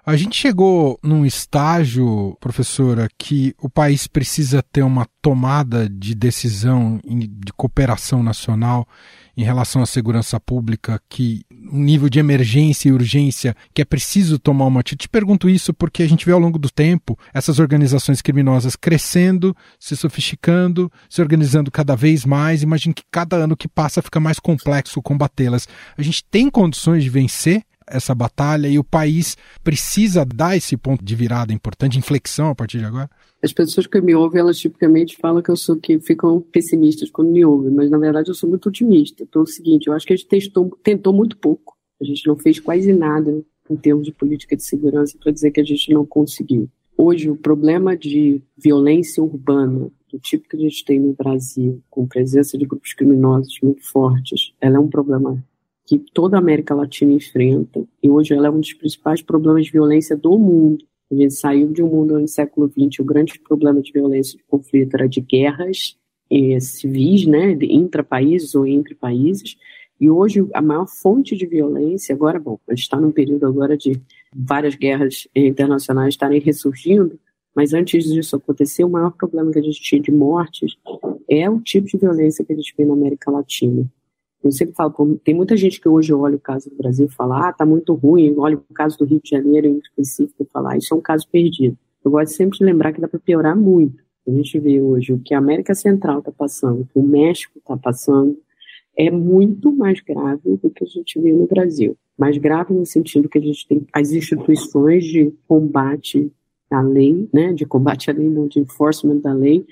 A 0.09 0.16
gente 0.16 0.38
chegou 0.38 0.99
num 1.03 1.27
estágio, 1.27 2.35
professora, 2.40 3.11
que 3.18 3.55
o 3.61 3.68
país 3.68 4.07
precisa 4.07 4.62
ter 4.62 4.83
uma 4.83 5.07
tomada 5.21 5.87
de 5.87 6.14
decisão 6.14 6.99
de 7.05 7.53
cooperação 7.53 8.23
nacional 8.23 8.88
em 9.37 9.44
relação 9.44 9.83
à 9.83 9.87
segurança 9.87 10.40
pública, 10.40 10.99
que 11.11 11.42
um 11.71 11.83
nível 11.83 12.09
de 12.09 12.18
emergência 12.18 12.88
e 12.88 12.92
urgência 12.92 13.55
que 13.75 13.83
é 13.83 13.85
preciso 13.85 14.38
tomar 14.38 14.64
uma 14.64 14.81
atitude. 14.81 15.03
Te 15.03 15.09
pergunto 15.11 15.47
isso 15.47 15.75
porque 15.75 16.03
a 16.03 16.09
gente 16.09 16.25
vê 16.25 16.33
ao 16.33 16.40
longo 16.40 16.59
do 16.59 16.71
tempo 16.71 17.14
essas 17.35 17.59
organizações 17.59 18.23
criminosas 18.23 18.77
crescendo, 18.77 19.55
se 19.79 19.94
sofisticando, 19.94 20.90
se 21.11 21.21
organizando 21.21 21.71
cada 21.71 21.94
vez 21.94 22.25
mais. 22.25 22.62
Imagino 22.62 22.94
que 22.94 23.05
cada 23.11 23.37
ano 23.37 23.55
que 23.55 23.68
passa 23.68 24.01
fica 24.01 24.18
mais 24.18 24.38
complexo 24.38 25.03
combatê-las. 25.03 25.68
A 25.99 26.03
gente 26.03 26.25
tem 26.25 26.49
condições 26.49 27.05
de 27.05 27.11
vencer 27.11 27.62
essa 27.90 28.14
batalha 28.14 28.68
e 28.68 28.79
o 28.79 28.85
país 28.85 29.37
precisa 29.62 30.24
dar 30.24 30.57
esse 30.57 30.77
ponto 30.77 31.05
de 31.05 31.14
virada 31.14 31.53
importante, 31.53 31.98
inflexão 31.98 32.51
a 32.51 32.55
partir 32.55 32.79
de 32.79 32.85
agora? 32.85 33.11
As 33.42 33.53
pessoas 33.53 33.87
que 33.87 34.01
me 34.01 34.14
ouvem, 34.14 34.40
elas 34.40 34.59
tipicamente 34.59 35.16
falam 35.16 35.42
que 35.42 35.51
eu 35.51 35.57
sou 35.57 35.77
que 35.77 36.01
ficam 36.01 36.40
pessimistas 36.40 37.11
quando 37.11 37.31
me 37.31 37.44
ouvem, 37.44 37.70
mas 37.70 37.90
na 37.90 37.98
verdade 37.98 38.29
eu 38.29 38.35
sou 38.35 38.48
muito 38.48 38.68
otimista. 38.68 39.22
Então 39.22 39.42
é 39.42 39.44
o 39.44 39.46
seguinte, 39.46 39.87
eu 39.87 39.92
acho 39.92 40.07
que 40.07 40.12
a 40.12 40.16
gente 40.16 40.29
testou, 40.29 40.70
tentou 40.83 41.12
muito 41.12 41.37
pouco. 41.38 41.77
A 42.01 42.05
gente 42.05 42.27
não 42.27 42.37
fez 42.37 42.61
quase 42.61 42.92
nada 42.92 43.44
em 43.70 43.77
termos 43.77 44.05
de 44.05 44.12
política 44.12 44.57
de 44.57 44.62
segurança 44.62 45.16
para 45.18 45.33
dizer 45.33 45.51
que 45.51 45.61
a 45.61 45.64
gente 45.64 45.92
não 45.92 46.05
conseguiu. 46.07 46.68
Hoje, 46.96 47.31
o 47.31 47.37
problema 47.37 47.96
de 47.96 48.42
violência 48.57 49.22
urbana, 49.22 49.88
do 50.11 50.18
tipo 50.18 50.48
que 50.48 50.57
a 50.57 50.61
gente 50.61 50.85
tem 50.85 50.98
no 50.98 51.12
Brasil, 51.12 51.81
com 51.88 52.09
presença 52.09 52.59
de 52.59 52.66
grupos 52.66 52.92
criminosos 52.92 53.57
muito 53.62 53.88
fortes, 53.88 54.53
ela 54.61 54.79
é 54.79 54.81
um 54.81 54.88
problema 54.88 55.40
que 55.88 55.98
toda 56.12 56.37
a 56.37 56.38
América 56.38 56.74
Latina 56.74 57.14
enfrenta, 57.14 57.83
e 58.03 58.11
hoje 58.11 58.35
ela 58.35 58.48
é 58.48 58.51
um 58.51 58.61
dos 58.61 58.74
principais 58.74 59.22
problemas 59.22 59.64
de 59.64 59.72
violência 59.72 60.14
do 60.14 60.38
mundo. 60.38 60.85
A 61.11 61.14
gente 61.14 61.33
saiu 61.33 61.72
de 61.72 61.83
um 61.83 61.88
mundo 61.88 62.20
no 62.20 62.29
século 62.29 62.68
XX, 62.68 62.98
o 63.01 63.05
grande 63.05 63.38
problema 63.38 63.81
de 63.81 63.90
violência 63.90 64.37
de 64.37 64.44
conflito 64.44 64.94
era 64.94 65.09
de 65.09 65.22
guerras 65.22 65.96
eh, 66.31 66.61
civis, 66.61 67.27
né, 67.27 67.57
intra-países 67.62 68.55
ou 68.55 68.66
entre 68.66 68.94
países, 68.94 69.57
e 69.98 70.11
hoje 70.11 70.46
a 70.53 70.61
maior 70.61 70.87
fonte 70.87 71.35
de 71.35 71.46
violência, 71.46 72.14
agora, 72.14 72.38
bom, 72.38 72.61
a 72.68 72.72
gente 72.72 72.83
está 72.83 73.01
num 73.01 73.11
período 73.11 73.46
agora 73.46 73.74
de 73.74 73.98
várias 74.37 74.74
guerras 74.74 75.27
internacionais 75.35 76.12
estarem 76.12 76.38
ressurgindo, 76.38 77.18
mas 77.57 77.72
antes 77.72 78.05
disso 78.05 78.37
acontecer, 78.37 78.85
o 78.85 78.90
maior 78.90 79.12
problema 79.12 79.51
que 79.51 79.59
a 79.59 79.62
gente 79.62 79.81
tinha 79.81 80.03
de 80.03 80.12
mortes 80.12 80.77
é 81.27 81.48
o 81.48 81.59
tipo 81.61 81.88
de 81.88 81.96
violência 81.96 82.44
que 82.44 82.53
a 82.53 82.57
gente 82.57 82.74
vê 82.77 82.85
na 82.85 82.92
América 82.92 83.31
Latina. 83.31 83.90
Eu 84.42 84.53
sempre 84.53 84.74
falo, 84.74 85.20
tem 85.24 85.35
muita 85.35 85.57
gente 85.57 85.81
que 85.81 85.88
hoje 85.88 86.12
olha 86.14 86.37
o 86.37 86.40
caso 86.40 86.70
do 86.70 86.77
Brasil 86.77 87.07
e 87.07 87.14
fala, 87.14 87.48
ah, 87.48 87.53
tá 87.53 87.66
muito 87.66 87.92
ruim, 87.94 88.35
olha 88.38 88.57
o 88.57 88.74
caso 88.74 88.96
do 88.98 89.05
Rio 89.05 89.20
de 89.22 89.31
Janeiro 89.31 89.66
em 89.66 89.79
específico 89.79 90.42
e 90.42 90.46
fala, 90.46 90.72
ah, 90.72 90.77
isso 90.77 90.94
é 90.94 90.96
um 90.96 91.01
caso 91.01 91.29
perdido. 91.31 91.77
Eu 92.05 92.11
gosto 92.11 92.35
sempre 92.35 92.59
de 92.59 92.64
lembrar 92.64 92.92
que 92.92 93.01
dá 93.01 93.09
para 93.09 93.18
piorar 93.18 93.57
muito. 93.57 94.03
A 94.27 94.31
gente 94.31 94.59
vê 94.61 94.81
hoje 94.81 95.12
o 95.12 95.18
que 95.18 95.35
a 95.35 95.38
América 95.38 95.74
Central 95.74 96.20
está 96.20 96.31
passando, 96.31 96.83
o 96.83 96.87
que 96.87 96.98
o 96.98 97.03
México 97.03 97.59
está 97.59 97.77
passando, 97.77 98.38
é 98.96 99.11
muito 99.11 99.72
mais 99.72 100.01
grave 100.01 100.57
do 100.57 100.70
que 100.70 100.85
a 100.85 100.87
gente 100.87 101.20
vê 101.20 101.33
no 101.33 101.46
Brasil. 101.46 101.96
Mais 102.16 102.37
grave 102.37 102.74
no 102.74 102.85
sentido 102.85 103.29
que 103.29 103.38
a 103.38 103.40
gente 103.40 103.66
tem 103.66 103.87
as 103.92 104.11
instituições 104.11 105.05
de 105.05 105.33
combate 105.46 106.31
à 106.70 106.83
lei, 106.83 107.29
né, 107.33 107.53
de 107.53 107.64
combate 107.64 108.11
à 108.11 108.14
lei, 108.14 108.29
não 108.29 108.46
de 108.46 108.61
enforcement 108.61 109.18
da 109.18 109.33
lei, 109.33 109.64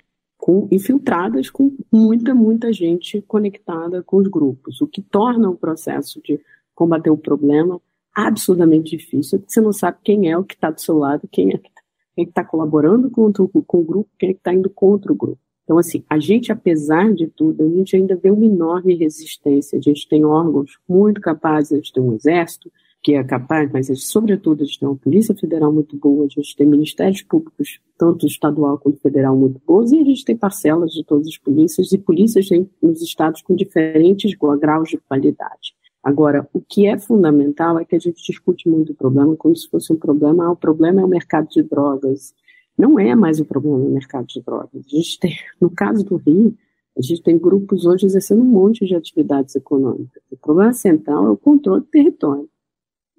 com, 0.46 0.68
infiltradas 0.70 1.50
com 1.50 1.76
muita, 1.90 2.32
muita 2.32 2.72
gente 2.72 3.20
conectada 3.22 4.00
com 4.00 4.18
os 4.18 4.28
grupos, 4.28 4.80
o 4.80 4.86
que 4.86 5.02
torna 5.02 5.50
o 5.50 5.56
processo 5.56 6.22
de 6.22 6.40
combater 6.72 7.10
o 7.10 7.18
problema 7.18 7.80
absurdamente 8.14 8.96
difícil, 8.96 9.40
porque 9.40 9.52
você 9.52 9.60
não 9.60 9.72
sabe 9.72 9.98
quem 10.04 10.30
é 10.30 10.38
o 10.38 10.44
que 10.44 10.54
está 10.54 10.70
do 10.70 10.80
seu 10.80 10.96
lado, 10.98 11.26
quem 11.32 11.52
é 11.52 11.58
que 11.58 11.68
está 12.16 12.44
colaborando 12.44 13.10
com, 13.10 13.32
com 13.32 13.78
o 13.80 13.84
grupo, 13.84 14.08
quem 14.16 14.28
é 14.28 14.32
que 14.34 14.38
está 14.38 14.54
indo 14.54 14.70
contra 14.70 15.12
o 15.12 15.16
grupo. 15.16 15.40
Então, 15.64 15.78
assim, 15.78 16.04
a 16.08 16.16
gente, 16.20 16.52
apesar 16.52 17.12
de 17.12 17.26
tudo, 17.26 17.64
a 17.64 17.68
gente 17.68 17.96
ainda 17.96 18.14
vê 18.14 18.30
uma 18.30 18.44
enorme 18.44 18.94
resistência. 18.94 19.76
A 19.76 19.82
gente 19.82 20.08
tem 20.08 20.24
órgãos 20.24 20.78
muito 20.88 21.20
capazes, 21.20 21.72
a 21.72 21.76
gente 21.76 21.92
tem 21.92 22.00
um 22.00 22.14
exército, 22.14 22.70
que 23.06 23.14
é 23.14 23.22
capaz, 23.22 23.70
mas 23.72 23.86
sobretudo 24.02 24.62
a 24.62 24.66
gente 24.66 24.80
tem 24.80 24.88
uma 24.88 24.96
Polícia 24.96 25.32
Federal 25.32 25.72
muito 25.72 25.96
boa, 25.96 26.26
a 26.26 26.28
gente 26.28 26.56
tem 26.56 26.66
ministérios 26.66 27.22
públicos, 27.22 27.78
tanto 27.96 28.26
estadual 28.26 28.78
quanto 28.78 28.98
federal, 28.98 29.36
muito 29.36 29.62
bons, 29.64 29.92
e 29.92 30.00
a 30.00 30.04
gente 30.04 30.24
tem 30.24 30.36
parcelas 30.36 30.90
de 30.90 31.04
todas 31.04 31.28
as 31.28 31.38
polícias, 31.38 31.92
e 31.92 31.98
polícias 31.98 32.48
nos 32.82 33.00
estados 33.00 33.42
com 33.42 33.54
diferentes 33.54 34.34
graus 34.58 34.88
de 34.88 34.98
qualidade. 34.98 35.72
Agora, 36.02 36.48
o 36.52 36.60
que 36.60 36.88
é 36.88 36.98
fundamental 36.98 37.78
é 37.78 37.84
que 37.84 37.94
a 37.94 37.98
gente 38.00 38.20
discute 38.20 38.68
muito 38.68 38.90
o 38.90 38.96
problema 38.96 39.36
como 39.36 39.54
se 39.54 39.70
fosse 39.70 39.92
um 39.92 39.96
problema, 39.96 40.46
ah, 40.46 40.50
o 40.50 40.56
problema 40.56 41.00
é 41.00 41.04
o 41.04 41.08
mercado 41.08 41.48
de 41.48 41.62
drogas. 41.62 42.34
Não 42.76 42.98
é 42.98 43.14
mais 43.14 43.38
o 43.38 43.44
problema 43.44 43.76
o 43.76 43.88
mercado 43.88 44.26
de 44.26 44.42
drogas. 44.42 44.84
A 44.84 44.96
gente 44.96 45.20
tem, 45.20 45.36
no 45.60 45.70
caso 45.70 46.04
do 46.04 46.16
Rio, 46.16 46.58
a 46.98 47.00
gente 47.00 47.22
tem 47.22 47.38
grupos 47.38 47.86
hoje 47.86 48.04
exercendo 48.04 48.42
um 48.42 48.46
monte 48.46 48.84
de 48.84 48.96
atividades 48.96 49.54
econômicas. 49.54 50.24
O 50.28 50.36
problema 50.36 50.72
central 50.72 51.24
é 51.24 51.30
o 51.30 51.36
controle 51.36 51.82
do 51.82 51.86
território 51.86 52.48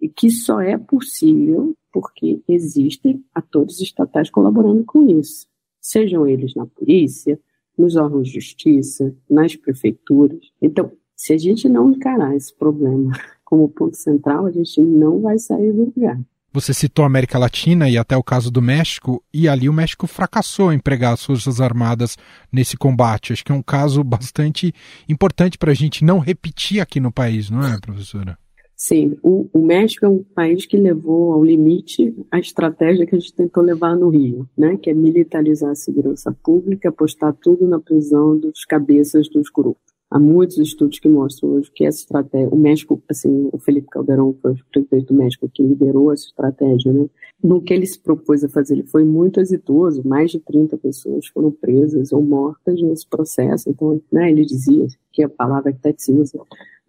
e 0.02 0.08
que 0.08 0.30
só 0.30 0.60
é 0.62 0.78
possível 0.78 1.76
porque 1.92 2.42
existem 2.48 3.24
atores 3.34 3.80
estatais 3.82 4.30
colaborando 4.30 4.84
com 4.84 5.08
isso, 5.10 5.48
sejam 5.82 6.28
eles 6.28 6.54
na 6.54 6.66
polícia, 6.66 7.40
nos 7.78 7.96
órgãos 7.96 8.28
de 8.28 8.36
justiça, 8.36 9.16
nas 9.30 9.56
prefeituras. 9.56 10.52
Então, 10.62 10.92
se 11.16 11.34
a 11.34 11.38
gente 11.38 11.68
não 11.68 11.92
encarar 11.92 12.36
esse 12.36 12.56
problema 12.56 13.12
como 13.44 13.70
ponto 13.70 13.96
central, 13.96 14.46
a 14.46 14.52
gente 14.52 14.82
não 14.82 15.22
vai 15.22 15.38
sair 15.38 15.72
do 15.72 15.86
lugar. 15.86 16.20
Você 16.54 16.74
citou 16.74 17.04
a 17.04 17.08
América 17.08 17.38
Latina 17.38 17.90
e 17.90 17.98
até 17.98 18.18
o 18.18 18.24
caso 18.24 18.50
do 18.50 18.62
México, 18.62 19.24
e 19.34 19.48
ali 19.48 19.70
o 19.70 19.74
México 19.74 20.08
fracassou 20.08 20.72
em 20.72 20.78
empregar 20.78 21.14
as 21.14 21.24
Forças 21.24 21.62
Armadas 21.62 22.18
nesse 22.52 22.76
combate. 22.76 23.34
Acho 23.34 23.46
que 23.46 23.52
é 23.52 23.56
um 23.56 23.62
caso 23.62 24.04
bastante 24.04 24.74
importante 25.08 25.58
para 25.58 25.72
a 25.72 25.76
gente 25.76 26.04
não 26.04 26.20
repetir 26.20 26.80
aqui 26.80 27.00
no 27.00 27.12
país, 27.12 27.50
não 27.50 27.64
é, 27.64 27.80
professora? 27.80 28.38
Sim, 28.80 29.18
o, 29.24 29.50
o, 29.52 29.60
México 29.60 30.06
é 30.06 30.08
um 30.08 30.24
país 30.24 30.68
que 30.68 30.78
levou 30.78 31.34
ao 31.34 31.44
limite 31.44 32.16
a 32.30 32.38
estratégia 32.38 33.08
que 33.08 33.16
a 33.16 33.20
gente 33.20 33.34
tentou 33.34 33.64
levar 33.64 33.96
no 33.96 34.08
Rio, 34.10 34.48
né, 34.56 34.78
que 34.78 34.92
é 34.92 34.94
militarizar 34.94 35.72
a 35.72 35.76
segurança 35.76 36.32
pública, 36.44 36.90
apostar 36.90 37.34
tudo 37.34 37.68
na 37.68 37.80
prisão 37.80 38.38
dos 38.38 38.66
cabeças 38.66 39.28
dos 39.30 39.50
grupos. 39.50 39.82
Há 40.12 40.20
muitos 40.20 40.60
estudos 40.60 41.00
que 41.00 41.10
mostram 41.10 41.54
hoje 41.54 41.72
que 41.74 41.86
essa 41.86 41.98
estratégia, 41.98 42.50
o 42.50 42.56
México, 42.56 43.02
assim, 43.10 43.50
o 43.52 43.58
Felipe 43.58 43.88
Calderón 43.90 44.36
foi 44.40 44.52
o 44.52 44.66
presidente 44.72 45.08
do 45.08 45.16
México 45.16 45.50
que 45.52 45.64
liderou 45.64 46.14
essa 46.14 46.28
estratégia, 46.28 46.94
né? 46.94 47.10
No 47.44 47.62
que 47.62 47.74
ele 47.74 47.86
se 47.86 48.00
propôs 48.00 48.44
a 48.44 48.48
fazer, 48.48 48.76
ele 48.76 48.88
foi 48.88 49.04
muito 49.04 49.40
exitoso, 49.42 50.08
mais 50.08 50.32
de 50.32 50.40
30 50.40 50.78
pessoas 50.78 51.26
foram 51.28 51.52
presas 51.52 52.14
ou 52.14 52.22
mortas 52.22 52.80
nesse 52.82 53.08
processo, 53.08 53.70
então, 53.70 54.00
né, 54.12 54.32
ele 54.32 54.46
dizia 54.46 54.86
que 55.12 55.24
a 55.24 55.30
palavra 55.30 55.74
que 55.74 55.80
até 55.80 55.94
se 55.98 56.12
usa 56.12 56.40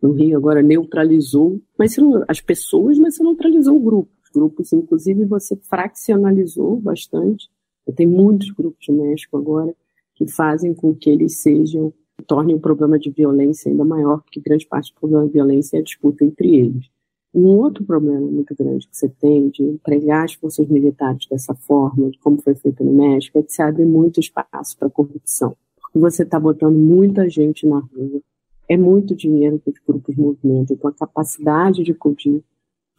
no 0.00 0.12
Rio 0.12 0.36
agora 0.36 0.62
neutralizou, 0.62 1.60
mas 1.78 1.96
não, 1.96 2.24
as 2.28 2.40
pessoas, 2.40 2.98
mas 2.98 3.16
você 3.16 3.22
neutralizou 3.22 3.76
o 3.76 3.80
grupo. 3.80 4.10
Os 4.22 4.30
grupos, 4.30 4.72
inclusive, 4.72 5.24
você 5.24 5.56
fraccionalizou 5.56 6.76
bastante. 6.76 7.48
Tem 7.96 8.06
muitos 8.06 8.50
grupos 8.50 8.86
no 8.88 9.02
México 9.02 9.36
agora 9.36 9.74
que 10.14 10.28
fazem 10.28 10.74
com 10.74 10.94
que 10.94 11.08
eles 11.08 11.40
sejam, 11.40 11.92
tornem 12.26 12.54
o 12.54 12.60
problema 12.60 12.98
de 12.98 13.10
violência 13.10 13.70
ainda 13.70 13.84
maior, 13.84 14.20
porque 14.22 14.40
grande 14.40 14.66
parte 14.66 14.92
do 14.92 15.00
problema 15.00 15.26
de 15.26 15.32
violência 15.32 15.76
é 15.76 15.80
a 15.80 15.82
disputa 15.82 16.24
entre 16.24 16.54
eles. 16.54 16.86
Um 17.32 17.46
outro 17.46 17.84
problema 17.84 18.26
muito 18.26 18.54
grande 18.54 18.88
que 18.88 18.96
você 18.96 19.08
tem 19.08 19.48
de 19.50 19.62
empregar 19.62 20.24
as 20.24 20.34
forças 20.34 20.66
militares 20.66 21.26
dessa 21.30 21.54
forma, 21.54 22.10
como 22.20 22.40
foi 22.42 22.54
feito 22.54 22.82
no 22.82 22.92
México, 22.92 23.38
é 23.38 23.42
que 23.42 23.52
se 23.52 23.62
abre 23.62 23.84
muito 23.84 24.18
espaço 24.18 24.76
para 24.78 24.90
corrupção. 24.90 25.56
Porque 25.80 25.98
você 25.98 26.22
está 26.22 26.40
botando 26.40 26.76
muita 26.76 27.28
gente 27.28 27.66
na 27.66 27.78
rua, 27.78 28.20
é 28.68 28.76
muito 28.76 29.14
dinheiro 29.14 29.58
que 29.58 29.70
os 29.70 29.78
grupos 29.86 30.16
movimentam, 30.16 30.76
então 30.76 30.90
a 30.90 30.94
capacidade 30.94 31.82
de, 31.82 31.92
de 31.92 32.42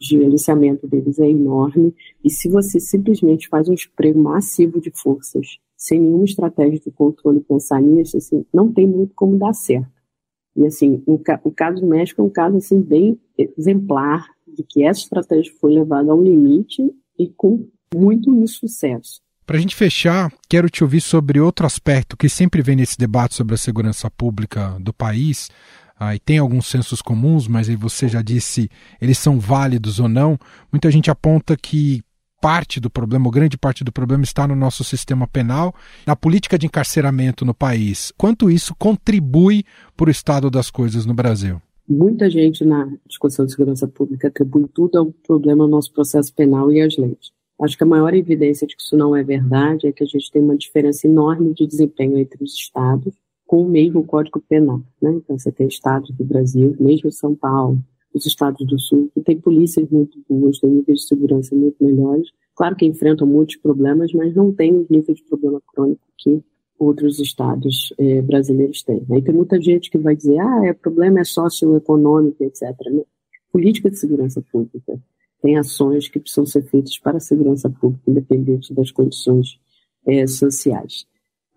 gerenciamento 0.00 0.86
deles 0.86 1.18
é 1.18 1.28
enorme, 1.28 1.94
e 2.24 2.30
se 2.30 2.48
você 2.48 2.80
simplesmente 2.80 3.48
faz 3.48 3.68
um 3.68 3.74
emprego 3.74 4.20
massivo 4.20 4.80
de 4.80 4.90
forças, 4.90 5.58
sem 5.76 6.00
nenhuma 6.00 6.24
estratégia 6.24 6.80
de 6.80 6.90
controle 6.90 7.40
pensar 7.40 7.80
nisso, 7.80 8.16
assim, 8.16 8.44
não 8.52 8.72
tem 8.72 8.86
muito 8.86 9.14
como 9.14 9.38
dar 9.38 9.54
certo. 9.54 10.00
E 10.56 10.66
assim, 10.66 11.02
o, 11.06 11.14
o 11.14 11.52
caso 11.52 11.80
do 11.80 11.86
México 11.86 12.20
é 12.20 12.24
um 12.24 12.30
caso 12.30 12.56
assim 12.56 12.80
bem 12.80 13.18
exemplar 13.56 14.28
de 14.46 14.62
que 14.62 14.82
essa 14.82 15.00
estratégia 15.00 15.52
foi 15.60 15.72
levada 15.72 16.10
ao 16.10 16.22
limite 16.22 16.92
e 17.18 17.28
com 17.28 17.66
muito 17.94 18.34
insucesso. 18.34 19.22
Para 19.50 19.58
a 19.58 19.60
gente 19.60 19.74
fechar, 19.74 20.32
quero 20.48 20.70
te 20.70 20.84
ouvir 20.84 21.00
sobre 21.00 21.40
outro 21.40 21.66
aspecto 21.66 22.16
que 22.16 22.28
sempre 22.28 22.62
vem 22.62 22.76
nesse 22.76 22.96
debate 22.96 23.34
sobre 23.34 23.56
a 23.56 23.58
segurança 23.58 24.08
pública 24.08 24.76
do 24.78 24.92
país. 24.92 25.50
Ah, 25.98 26.14
e 26.14 26.20
tem 26.20 26.38
alguns 26.38 26.68
sensos 26.68 27.02
comuns, 27.02 27.48
mas 27.48 27.68
aí 27.68 27.74
você 27.74 28.06
já 28.06 28.22
disse 28.22 28.70
eles 29.00 29.18
são 29.18 29.40
válidos 29.40 29.98
ou 29.98 30.08
não. 30.08 30.38
Muita 30.70 30.88
gente 30.88 31.10
aponta 31.10 31.56
que 31.56 32.00
parte 32.40 32.78
do 32.78 32.88
problema, 32.88 33.26
ou 33.26 33.32
grande 33.32 33.58
parte 33.58 33.82
do 33.82 33.90
problema, 33.90 34.22
está 34.22 34.46
no 34.46 34.54
nosso 34.54 34.84
sistema 34.84 35.26
penal, 35.26 35.74
na 36.06 36.14
política 36.14 36.56
de 36.56 36.66
encarceramento 36.66 37.44
no 37.44 37.52
país. 37.52 38.12
Quanto 38.16 38.52
isso 38.52 38.72
contribui 38.78 39.64
para 39.96 40.06
o 40.06 40.12
estado 40.12 40.48
das 40.48 40.70
coisas 40.70 41.04
no 41.04 41.12
Brasil? 41.12 41.60
Muita 41.88 42.30
gente 42.30 42.64
na 42.64 42.88
discussão 43.04 43.44
de 43.44 43.50
segurança 43.50 43.88
pública 43.88 44.28
atribui 44.28 44.68
tudo 44.72 44.96
ao 44.96 45.06
problema 45.26 45.64
no 45.64 45.70
nosso 45.70 45.92
processo 45.92 46.32
penal 46.32 46.70
e 46.70 46.80
às 46.80 46.96
leis. 46.96 47.39
Acho 47.60 47.76
que 47.76 47.84
a 47.84 47.86
maior 47.86 48.14
evidência 48.14 48.66
de 48.66 48.74
que 48.74 48.82
isso 48.82 48.96
não 48.96 49.14
é 49.14 49.22
verdade 49.22 49.86
é 49.86 49.92
que 49.92 50.02
a 50.02 50.06
gente 50.06 50.30
tem 50.30 50.40
uma 50.40 50.56
diferença 50.56 51.06
enorme 51.06 51.52
de 51.52 51.66
desempenho 51.66 52.16
entre 52.16 52.42
os 52.42 52.54
estados 52.54 53.14
com 53.46 53.62
o 53.62 53.68
mesmo 53.68 54.02
Código 54.04 54.40
Penal. 54.40 54.80
Né? 55.02 55.10
Então, 55.12 55.38
você 55.38 55.52
tem 55.52 55.66
estados 55.66 56.10
do 56.10 56.24
Brasil, 56.24 56.74
mesmo 56.80 57.12
São 57.12 57.34
Paulo, 57.34 57.78
os 58.14 58.24
estados 58.24 58.66
do 58.66 58.78
Sul, 58.78 59.10
que 59.12 59.20
tem 59.20 59.38
polícias 59.38 59.88
muito 59.90 60.18
boas, 60.28 60.58
tem 60.58 60.70
níveis 60.70 61.00
de 61.00 61.06
segurança 61.06 61.54
muito 61.54 61.84
melhores. 61.84 62.28
Claro 62.54 62.76
que 62.76 62.86
enfrentam 62.86 63.26
muitos 63.26 63.56
problemas, 63.56 64.12
mas 64.12 64.34
não 64.34 64.52
tem 64.52 64.74
os 64.74 64.88
níveis 64.88 65.18
de 65.18 65.24
problema 65.24 65.60
crônico 65.66 66.00
que 66.16 66.42
outros 66.78 67.18
estados 67.18 67.92
eh, 67.98 68.22
brasileiros 68.22 68.82
têm. 68.82 69.04
Aí 69.10 69.20
tem 69.20 69.34
muita 69.34 69.60
gente 69.60 69.90
que 69.90 69.98
vai 69.98 70.16
dizer, 70.16 70.38
ah, 70.38 70.64
é, 70.64 70.70
o 70.70 70.74
problema 70.76 71.20
é 71.20 71.24
socioeconômico, 71.24 72.42
etc. 72.42 72.62
Né? 72.90 73.02
Política 73.52 73.90
de 73.90 73.98
segurança 73.98 74.42
pública 74.50 74.98
tem 75.40 75.56
ações 75.56 76.08
que 76.08 76.20
precisam 76.20 76.46
ser 76.46 76.62
feitas 76.62 76.98
para 76.98 77.16
a 77.16 77.20
segurança 77.20 77.68
pública, 77.68 78.10
independente 78.10 78.74
das 78.74 78.90
condições 78.90 79.58
eh, 80.06 80.26
sociais. 80.26 81.06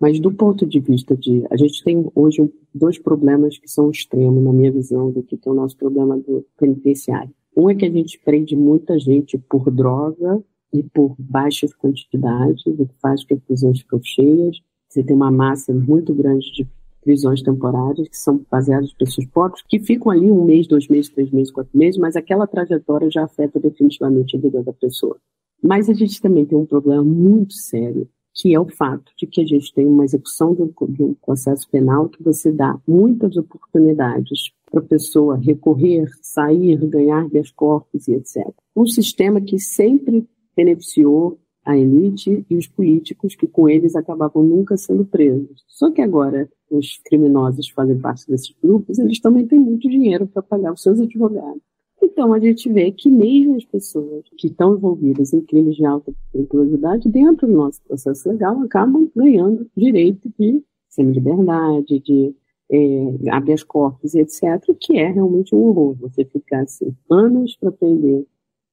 Mas 0.00 0.20
do 0.20 0.32
ponto 0.32 0.66
de 0.66 0.80
vista 0.80 1.16
de. 1.16 1.44
A 1.50 1.56
gente 1.56 1.82
tem 1.82 2.10
hoje 2.14 2.50
dois 2.74 2.98
problemas 2.98 3.56
que 3.58 3.68
são 3.68 3.90
extremos, 3.90 4.42
na 4.42 4.52
minha 4.52 4.72
visão, 4.72 5.10
do 5.10 5.22
que 5.22 5.38
é 5.42 5.50
o 5.50 5.54
nosso 5.54 5.76
problema 5.76 6.18
do 6.18 6.44
penitenciário. 6.58 7.32
Um 7.56 7.70
é 7.70 7.74
que 7.74 7.84
a 7.84 7.90
gente 7.90 8.18
prende 8.18 8.56
muita 8.56 8.98
gente 8.98 9.38
por 9.38 9.70
droga 9.70 10.42
e 10.72 10.82
por 10.82 11.14
baixas 11.18 11.72
quantidades, 11.72 12.66
o 12.66 12.74
que 12.74 12.88
faz 13.00 13.22
com 13.22 13.28
que 13.28 13.34
as 13.34 13.40
prisões 13.40 13.80
ficam 13.80 14.00
cheias. 14.02 14.60
Você 14.88 15.02
tem 15.02 15.14
uma 15.14 15.30
massa 15.30 15.72
muito 15.72 16.12
grande 16.12 16.52
de 16.52 16.66
prisões 17.04 17.42
temporárias, 17.42 18.08
que 18.08 18.16
são 18.16 18.44
baseadas 18.50 18.90
em 18.90 18.96
pessoas 18.96 19.26
pobres, 19.28 19.62
que 19.68 19.78
ficam 19.78 20.10
ali 20.10 20.30
um 20.32 20.44
mês, 20.44 20.66
dois 20.66 20.88
meses, 20.88 21.10
três 21.10 21.30
meses, 21.30 21.52
quatro 21.52 21.76
meses, 21.76 22.00
mas 22.00 22.16
aquela 22.16 22.46
trajetória 22.46 23.10
já 23.10 23.24
afeta 23.24 23.60
definitivamente 23.60 24.36
a 24.36 24.40
vida 24.40 24.62
da 24.62 24.72
pessoa. 24.72 25.16
Mas 25.62 25.88
a 25.88 25.94
gente 25.94 26.20
também 26.20 26.44
tem 26.44 26.58
um 26.58 26.66
problema 26.66 27.04
muito 27.04 27.54
sério, 27.54 28.08
que 28.34 28.54
é 28.54 28.58
o 28.58 28.68
fato 28.68 29.12
de 29.16 29.26
que 29.26 29.40
a 29.40 29.46
gente 29.46 29.72
tem 29.72 29.86
uma 29.86 30.04
execução 30.04 30.54
de 30.54 30.62
um, 30.62 31.14
processo 31.14 31.68
penal 31.70 32.08
que 32.08 32.22
você 32.22 32.50
dá 32.50 32.76
muitas 32.86 33.36
oportunidades 33.36 34.50
para 34.70 34.80
a 34.80 34.84
pessoa 34.84 35.36
recorrer, 35.36 36.08
sair, 36.20 36.76
ganhar 36.88 37.24
habeas 37.24 37.50
corpus 37.52 38.08
e 38.08 38.14
etc. 38.14 38.52
Um 38.74 38.86
sistema 38.86 39.40
que 39.40 39.58
sempre 39.58 40.26
beneficiou 40.56 41.38
a 41.64 41.76
elite 41.76 42.44
e 42.48 42.56
os 42.56 42.66
políticos 42.66 43.34
que 43.34 43.46
com 43.46 43.68
eles 43.68 43.96
acabavam 43.96 44.42
nunca 44.42 44.76
sendo 44.76 45.04
presos. 45.04 45.64
Só 45.66 45.90
que 45.90 46.02
agora 46.02 46.48
os 46.70 47.00
criminosos 47.04 47.68
fazem 47.70 47.98
parte 47.98 48.28
desses 48.28 48.54
grupos, 48.62 48.98
eles 48.98 49.20
também 49.20 49.46
têm 49.46 49.58
muito 49.58 49.88
dinheiro 49.88 50.26
para 50.26 50.42
pagar 50.42 50.72
os 50.72 50.82
seus 50.82 51.00
advogados. 51.00 51.62
Então, 52.02 52.34
a 52.34 52.38
gente 52.38 52.70
vê 52.70 52.92
que 52.92 53.10
mesmo 53.10 53.56
as 53.56 53.64
pessoas 53.64 54.24
que 54.36 54.48
estão 54.48 54.74
envolvidas 54.74 55.32
em 55.32 55.40
crimes 55.40 55.76
de 55.76 55.86
alta 55.86 56.12
periculosidade, 56.32 57.08
dentro 57.08 57.46
do 57.46 57.52
nosso 57.54 57.82
processo 57.82 58.28
legal, 58.28 58.60
acabam 58.60 59.10
ganhando 59.16 59.66
direito 59.76 60.30
de 60.38 60.62
semi-liberdade, 60.88 61.98
de 62.00 62.34
é, 62.70 63.30
habeas 63.30 63.62
corpus, 63.62 64.14
etc., 64.14 64.42
que 64.78 64.98
é 64.98 65.10
realmente 65.10 65.54
um 65.54 65.58
horror. 65.58 65.96
Você 66.00 66.24
ficar 66.24 66.62
assim, 66.62 66.94
anos 67.10 67.56
para 67.56 67.72
prender 67.72 68.26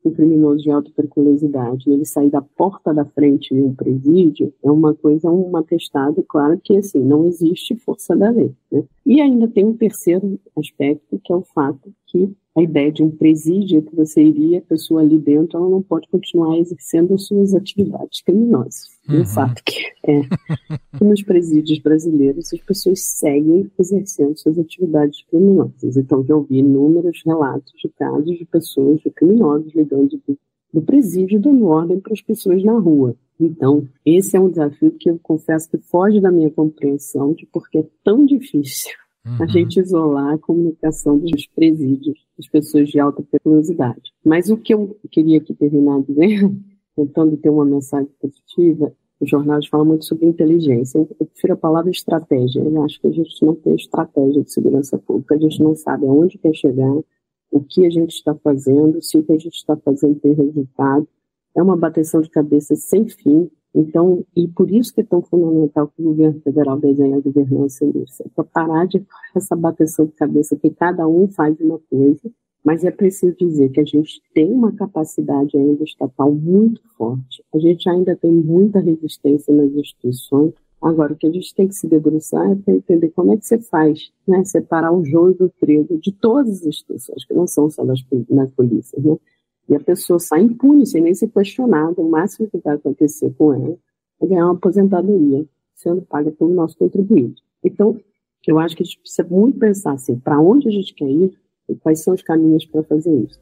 um 0.04 0.12
criminoso 0.12 0.64
de 0.64 0.72
alta 0.72 0.92
periculosidade, 0.96 1.90
ele 1.90 2.06
sair 2.06 2.30
da 2.30 2.42
porta 2.42 2.94
da 2.94 3.06
frente 3.06 3.54
de 3.54 3.62
um 3.62 3.74
presídio, 3.74 4.54
é 4.64 4.72
uma 4.72 4.94
coisa, 4.96 5.30
um 5.30 5.56
atestado, 5.56 6.24
claro 6.28 6.60
que 6.64 6.78
assim, 6.78 7.00
não 7.00 7.26
existe 7.28 7.76
força 7.76 8.16
da 8.16 8.30
lei. 8.30 8.52
Né? 8.72 8.84
E 9.06 9.22
ainda 9.22 9.48
tem 9.48 9.66
um 9.66 9.76
terceiro 9.76 10.40
aspecto, 10.58 11.20
que 11.24 11.32
é 11.32 11.36
o 11.36 11.44
fato 11.44 11.94
que 12.08 12.34
a 12.56 12.62
ideia 12.62 12.92
de 12.92 13.02
um 13.02 13.10
presídio 13.10 13.82
que 13.82 13.96
você 13.96 14.22
iria, 14.22 14.60
a 14.60 14.62
pessoa 14.62 15.02
ali 15.02 15.18
dentro, 15.18 15.58
ela 15.58 15.70
não 15.70 15.82
pode 15.82 16.08
continuar 16.10 16.58
exercendo 16.58 17.18
suas 17.18 17.56
atividades 17.56 18.22
criminosas. 18.22 18.90
Uhum. 19.08 19.22
O 19.22 19.26
fato 19.26 19.64
que 19.64 19.80
é 20.06 20.22
que 20.98 21.04
nos 21.04 21.24
presídios 21.24 21.80
brasileiros 21.80 22.54
as 22.54 22.60
pessoas 22.60 23.02
seguem 23.02 23.72
exercendo 23.80 24.38
suas 24.38 24.60
atividades 24.60 25.24
criminosas. 25.30 25.96
Então, 25.96 26.26
já 26.26 26.36
ouvi 26.36 26.58
inúmeros 26.58 27.22
relatos 27.26 27.72
de 27.82 27.90
casos 27.90 28.38
de 28.38 28.46
pessoas, 28.46 29.00
de 29.00 29.10
criminosos, 29.12 29.74
ligando 29.74 30.22
do, 30.28 30.38
do 30.74 30.82
presídio 30.82 31.40
dando 31.40 31.66
ordem 31.68 32.02
para 32.02 32.14
as 32.14 32.22
pessoas 32.22 32.62
na 32.64 32.78
rua. 32.78 33.16
Então, 33.40 33.88
esse 34.06 34.36
é 34.36 34.40
um 34.40 34.50
desafio 34.50 34.92
que 35.00 35.10
eu 35.10 35.18
confesso 35.24 35.70
que 35.70 35.78
foge 35.78 36.20
da 36.20 36.30
minha 36.30 36.52
compreensão 36.52 37.34
de 37.34 37.48
porque 37.48 37.80
é 37.80 37.86
tão 38.04 38.26
difícil 38.26 38.92
Uhum. 39.26 39.44
A 39.44 39.46
gente 39.46 39.80
isolar 39.80 40.34
a 40.34 40.38
comunicação 40.38 41.18
dos 41.18 41.48
presídios, 41.48 42.20
das 42.38 42.48
pessoas 42.48 42.90
de 42.90 43.00
alta 43.00 43.22
periculosidade. 43.24 44.12
Mas 44.26 44.50
o 44.50 44.58
que 44.58 44.74
eu 44.74 44.98
queria 45.12 45.38
aqui 45.38 45.54
terminar 45.54 46.02
dizendo, 46.02 46.58
tentando 46.96 47.38
ter 47.38 47.50
uma 47.50 47.66
mensagem 47.66 48.10
positiva, 48.20 48.94
os 49.20 49.30
jornais 49.30 49.68
falam 49.68 49.86
muito 49.86 50.06
sobre 50.06 50.26
inteligência. 50.26 50.98
Eu 50.98 51.28
prefiro 51.28 51.54
a 51.54 51.58
palavra 51.58 51.92
estratégia. 51.92 52.60
Eu 52.60 52.84
acho 52.84 53.00
que 53.00 53.08
a 53.08 53.12
gente 53.12 53.46
não 53.46 53.54
tem 53.54 53.76
estratégia 53.76 54.44
de 54.44 54.52
segurança 54.52 54.98
pública, 54.98 55.36
a 55.36 55.40
gente 55.40 55.62
não 55.62 55.76
sabe 55.76 56.08
aonde 56.08 56.40
quer 56.40 56.56
chegar, 56.56 56.92
o 57.52 57.60
que 57.62 57.86
a 57.86 57.90
gente 57.90 58.12
está 58.12 58.34
fazendo, 58.34 59.02
se 59.02 59.18
o 59.18 59.24
que 59.24 59.34
a 59.34 59.38
gente 59.38 59.54
está 59.56 59.78
fazendo 59.78 60.20
tem 60.20 60.34
resultado. 60.34 61.08
É 61.56 61.62
uma 61.62 61.78
bateção 61.78 62.22
de 62.22 62.30
cabeça 62.30 62.76
sem 62.76 63.08
fim. 63.08 63.52
Então, 63.74 64.26
e 64.36 64.48
por 64.48 64.70
isso 64.70 64.94
que 64.94 65.02
é 65.02 65.04
tão 65.04 65.22
fundamental 65.22 65.88
que 65.88 66.02
o 66.02 66.06
governo 66.06 66.42
federal 66.42 66.78
desenhe 66.78 67.14
a 67.14 67.20
governança 67.20 67.86
nisso, 67.86 68.24
para 68.36 68.44
parar 68.44 68.86
de 68.86 69.04
essa 69.36 69.56
bateção 69.56 70.06
de 70.06 70.12
cabeça 70.14 70.56
que 70.58 70.70
cada 70.72 71.08
um 71.08 71.28
faz 71.30 71.58
uma 71.62 71.80
coisa, 71.90 72.30
mas 72.64 72.84
é 72.84 72.92
preciso 72.92 73.36
dizer 73.38 73.70
que 73.70 73.80
a 73.80 73.86
gente 73.86 74.22
tem 74.34 74.52
uma 74.52 74.72
capacidade 74.74 75.58
ainda 75.58 75.84
estatal 75.84 76.32
muito 76.32 76.82
forte, 76.98 77.44
a 77.54 77.60
gente 77.60 77.90
ainda 77.90 78.16
tem 78.16 78.32
muita 78.32 78.80
resistência 78.80 79.54
nas 79.54 79.72
instituições, 79.72 80.54
Agora, 80.82 81.14
o 81.14 81.16
que 81.16 81.28
a 81.28 81.32
gente 81.32 81.54
tem 81.54 81.68
que 81.68 81.76
se 81.76 81.88
debruçar 81.88 82.50
é 82.50 82.56
para 82.56 82.74
entender 82.74 83.10
como 83.10 83.32
é 83.32 83.38
que 83.38 83.46
você 83.46 83.60
faz, 83.60 84.12
né? 84.28 84.44
Separar 84.44 84.92
o 84.92 85.06
joio 85.06 85.36
do 85.36 85.48
trigo 85.48 86.00
de 86.00 86.12
todas 86.12 86.62
as 86.62 86.66
instituições, 86.66 87.24
que 87.24 87.36
não 87.36 87.46
são 87.46 87.70
só 87.70 87.86
das, 87.86 88.00
das 88.28 88.52
polícias, 88.52 89.04
né? 89.04 89.16
E 89.72 89.76
a 89.76 89.80
pessoa 89.80 90.20
sai 90.20 90.42
impune, 90.42 90.86
sem 90.86 91.02
nem 91.02 91.16
ser 91.16 91.30
questionada. 91.30 92.02
O 92.02 92.12
máximo 92.12 92.50
que 92.50 92.58
vai 92.58 92.76
acontecer 92.76 93.34
com 93.38 93.54
ela 93.54 93.78
é 94.22 94.28
ganhar 94.28 94.44
uma 94.48 94.56
aposentadoria, 94.56 95.46
sendo 95.74 96.02
paga 96.02 96.30
pelo 96.30 96.54
nosso 96.54 96.78
contribuinte. 96.78 97.42
Então, 97.64 97.98
eu 98.46 98.60
acho 98.60 98.76
que 98.76 98.84
a 98.84 98.86
gente 98.86 99.00
precisa 99.00 99.26
muito 99.30 99.58
pensar 99.58 99.94
assim, 99.94 100.20
para 100.20 100.38
onde 100.38 100.68
a 100.68 100.72
gente 100.72 100.94
quer 100.94 101.10
ir 101.10 101.32
e 101.70 101.76
quais 101.76 102.04
são 102.04 102.14
os 102.14 102.22
caminhos 102.22 102.66
para 102.66 102.84
fazer 102.84 103.16
isso. 103.24 103.40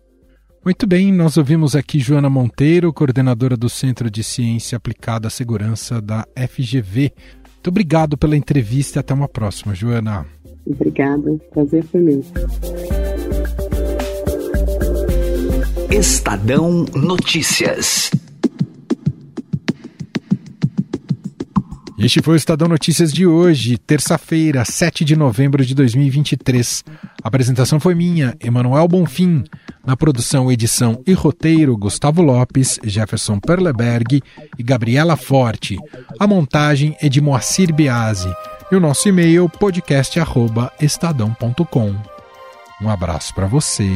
Muito 0.64 0.86
bem, 0.86 1.12
nós 1.12 1.36
ouvimos 1.36 1.76
aqui 1.76 1.98
Joana 1.98 2.30
Monteiro, 2.30 2.94
coordenadora 2.94 3.58
do 3.58 3.68
Centro 3.68 4.12
de 4.12 4.24
Ciência 4.24 4.76
Aplicada 4.76 5.30
à 5.30 5.32
Segurança 5.32 6.00
da 6.00 6.28
FGV. 6.38 7.12
Muito 7.56 7.68
obrigado 7.70 8.16
pela 8.20 8.38
entrevista 8.38 9.00
e 9.00 9.02
até 9.02 9.16
uma 9.16 9.28
próxima, 9.28 9.74
Joana. 9.74 10.28
Obrigada, 10.68 11.40
prazer 11.52 11.84
foi 11.86 12.02
meu. 12.02 12.22
Estadão 15.92 16.86
Notícias. 16.94 18.12
Este 21.98 22.22
foi 22.22 22.36
o 22.36 22.38
Estadão 22.38 22.68
Notícias 22.68 23.12
de 23.12 23.26
hoje, 23.26 23.76
terça-feira, 23.76 24.64
7 24.64 25.04
de 25.04 25.16
novembro 25.16 25.66
de 25.66 25.74
2023. 25.74 26.84
A 27.24 27.28
apresentação 27.28 27.80
foi 27.80 27.96
minha, 27.96 28.38
Emanuel 28.40 28.88
Bonfim. 28.88 29.44
Na 29.84 29.98
produção, 29.98 30.52
edição 30.52 31.02
e 31.08 31.14
roteiro, 31.14 31.76
Gustavo 31.76 32.22
Lopes, 32.22 32.80
Jefferson 32.84 33.40
Perleberg 33.40 34.22
e 34.60 34.64
Gabriela 34.64 35.18
Forte. 35.18 35.76
A 36.20 36.28
montagem 36.28 36.96
é 37.02 37.10
de 37.10 37.20
Moacir 37.20 37.74
Biasi. 37.74 38.32
E 38.72 38.76
o 38.76 38.80
nosso 38.80 39.10
e-mail, 39.10 39.50
podcast.estadão.com. 39.50 41.96
Um 42.80 42.90
abraço 42.90 43.34
para 43.34 43.48
você 43.48 43.90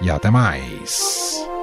e 0.00 0.10
até 0.10 0.30
mais. 0.30 1.53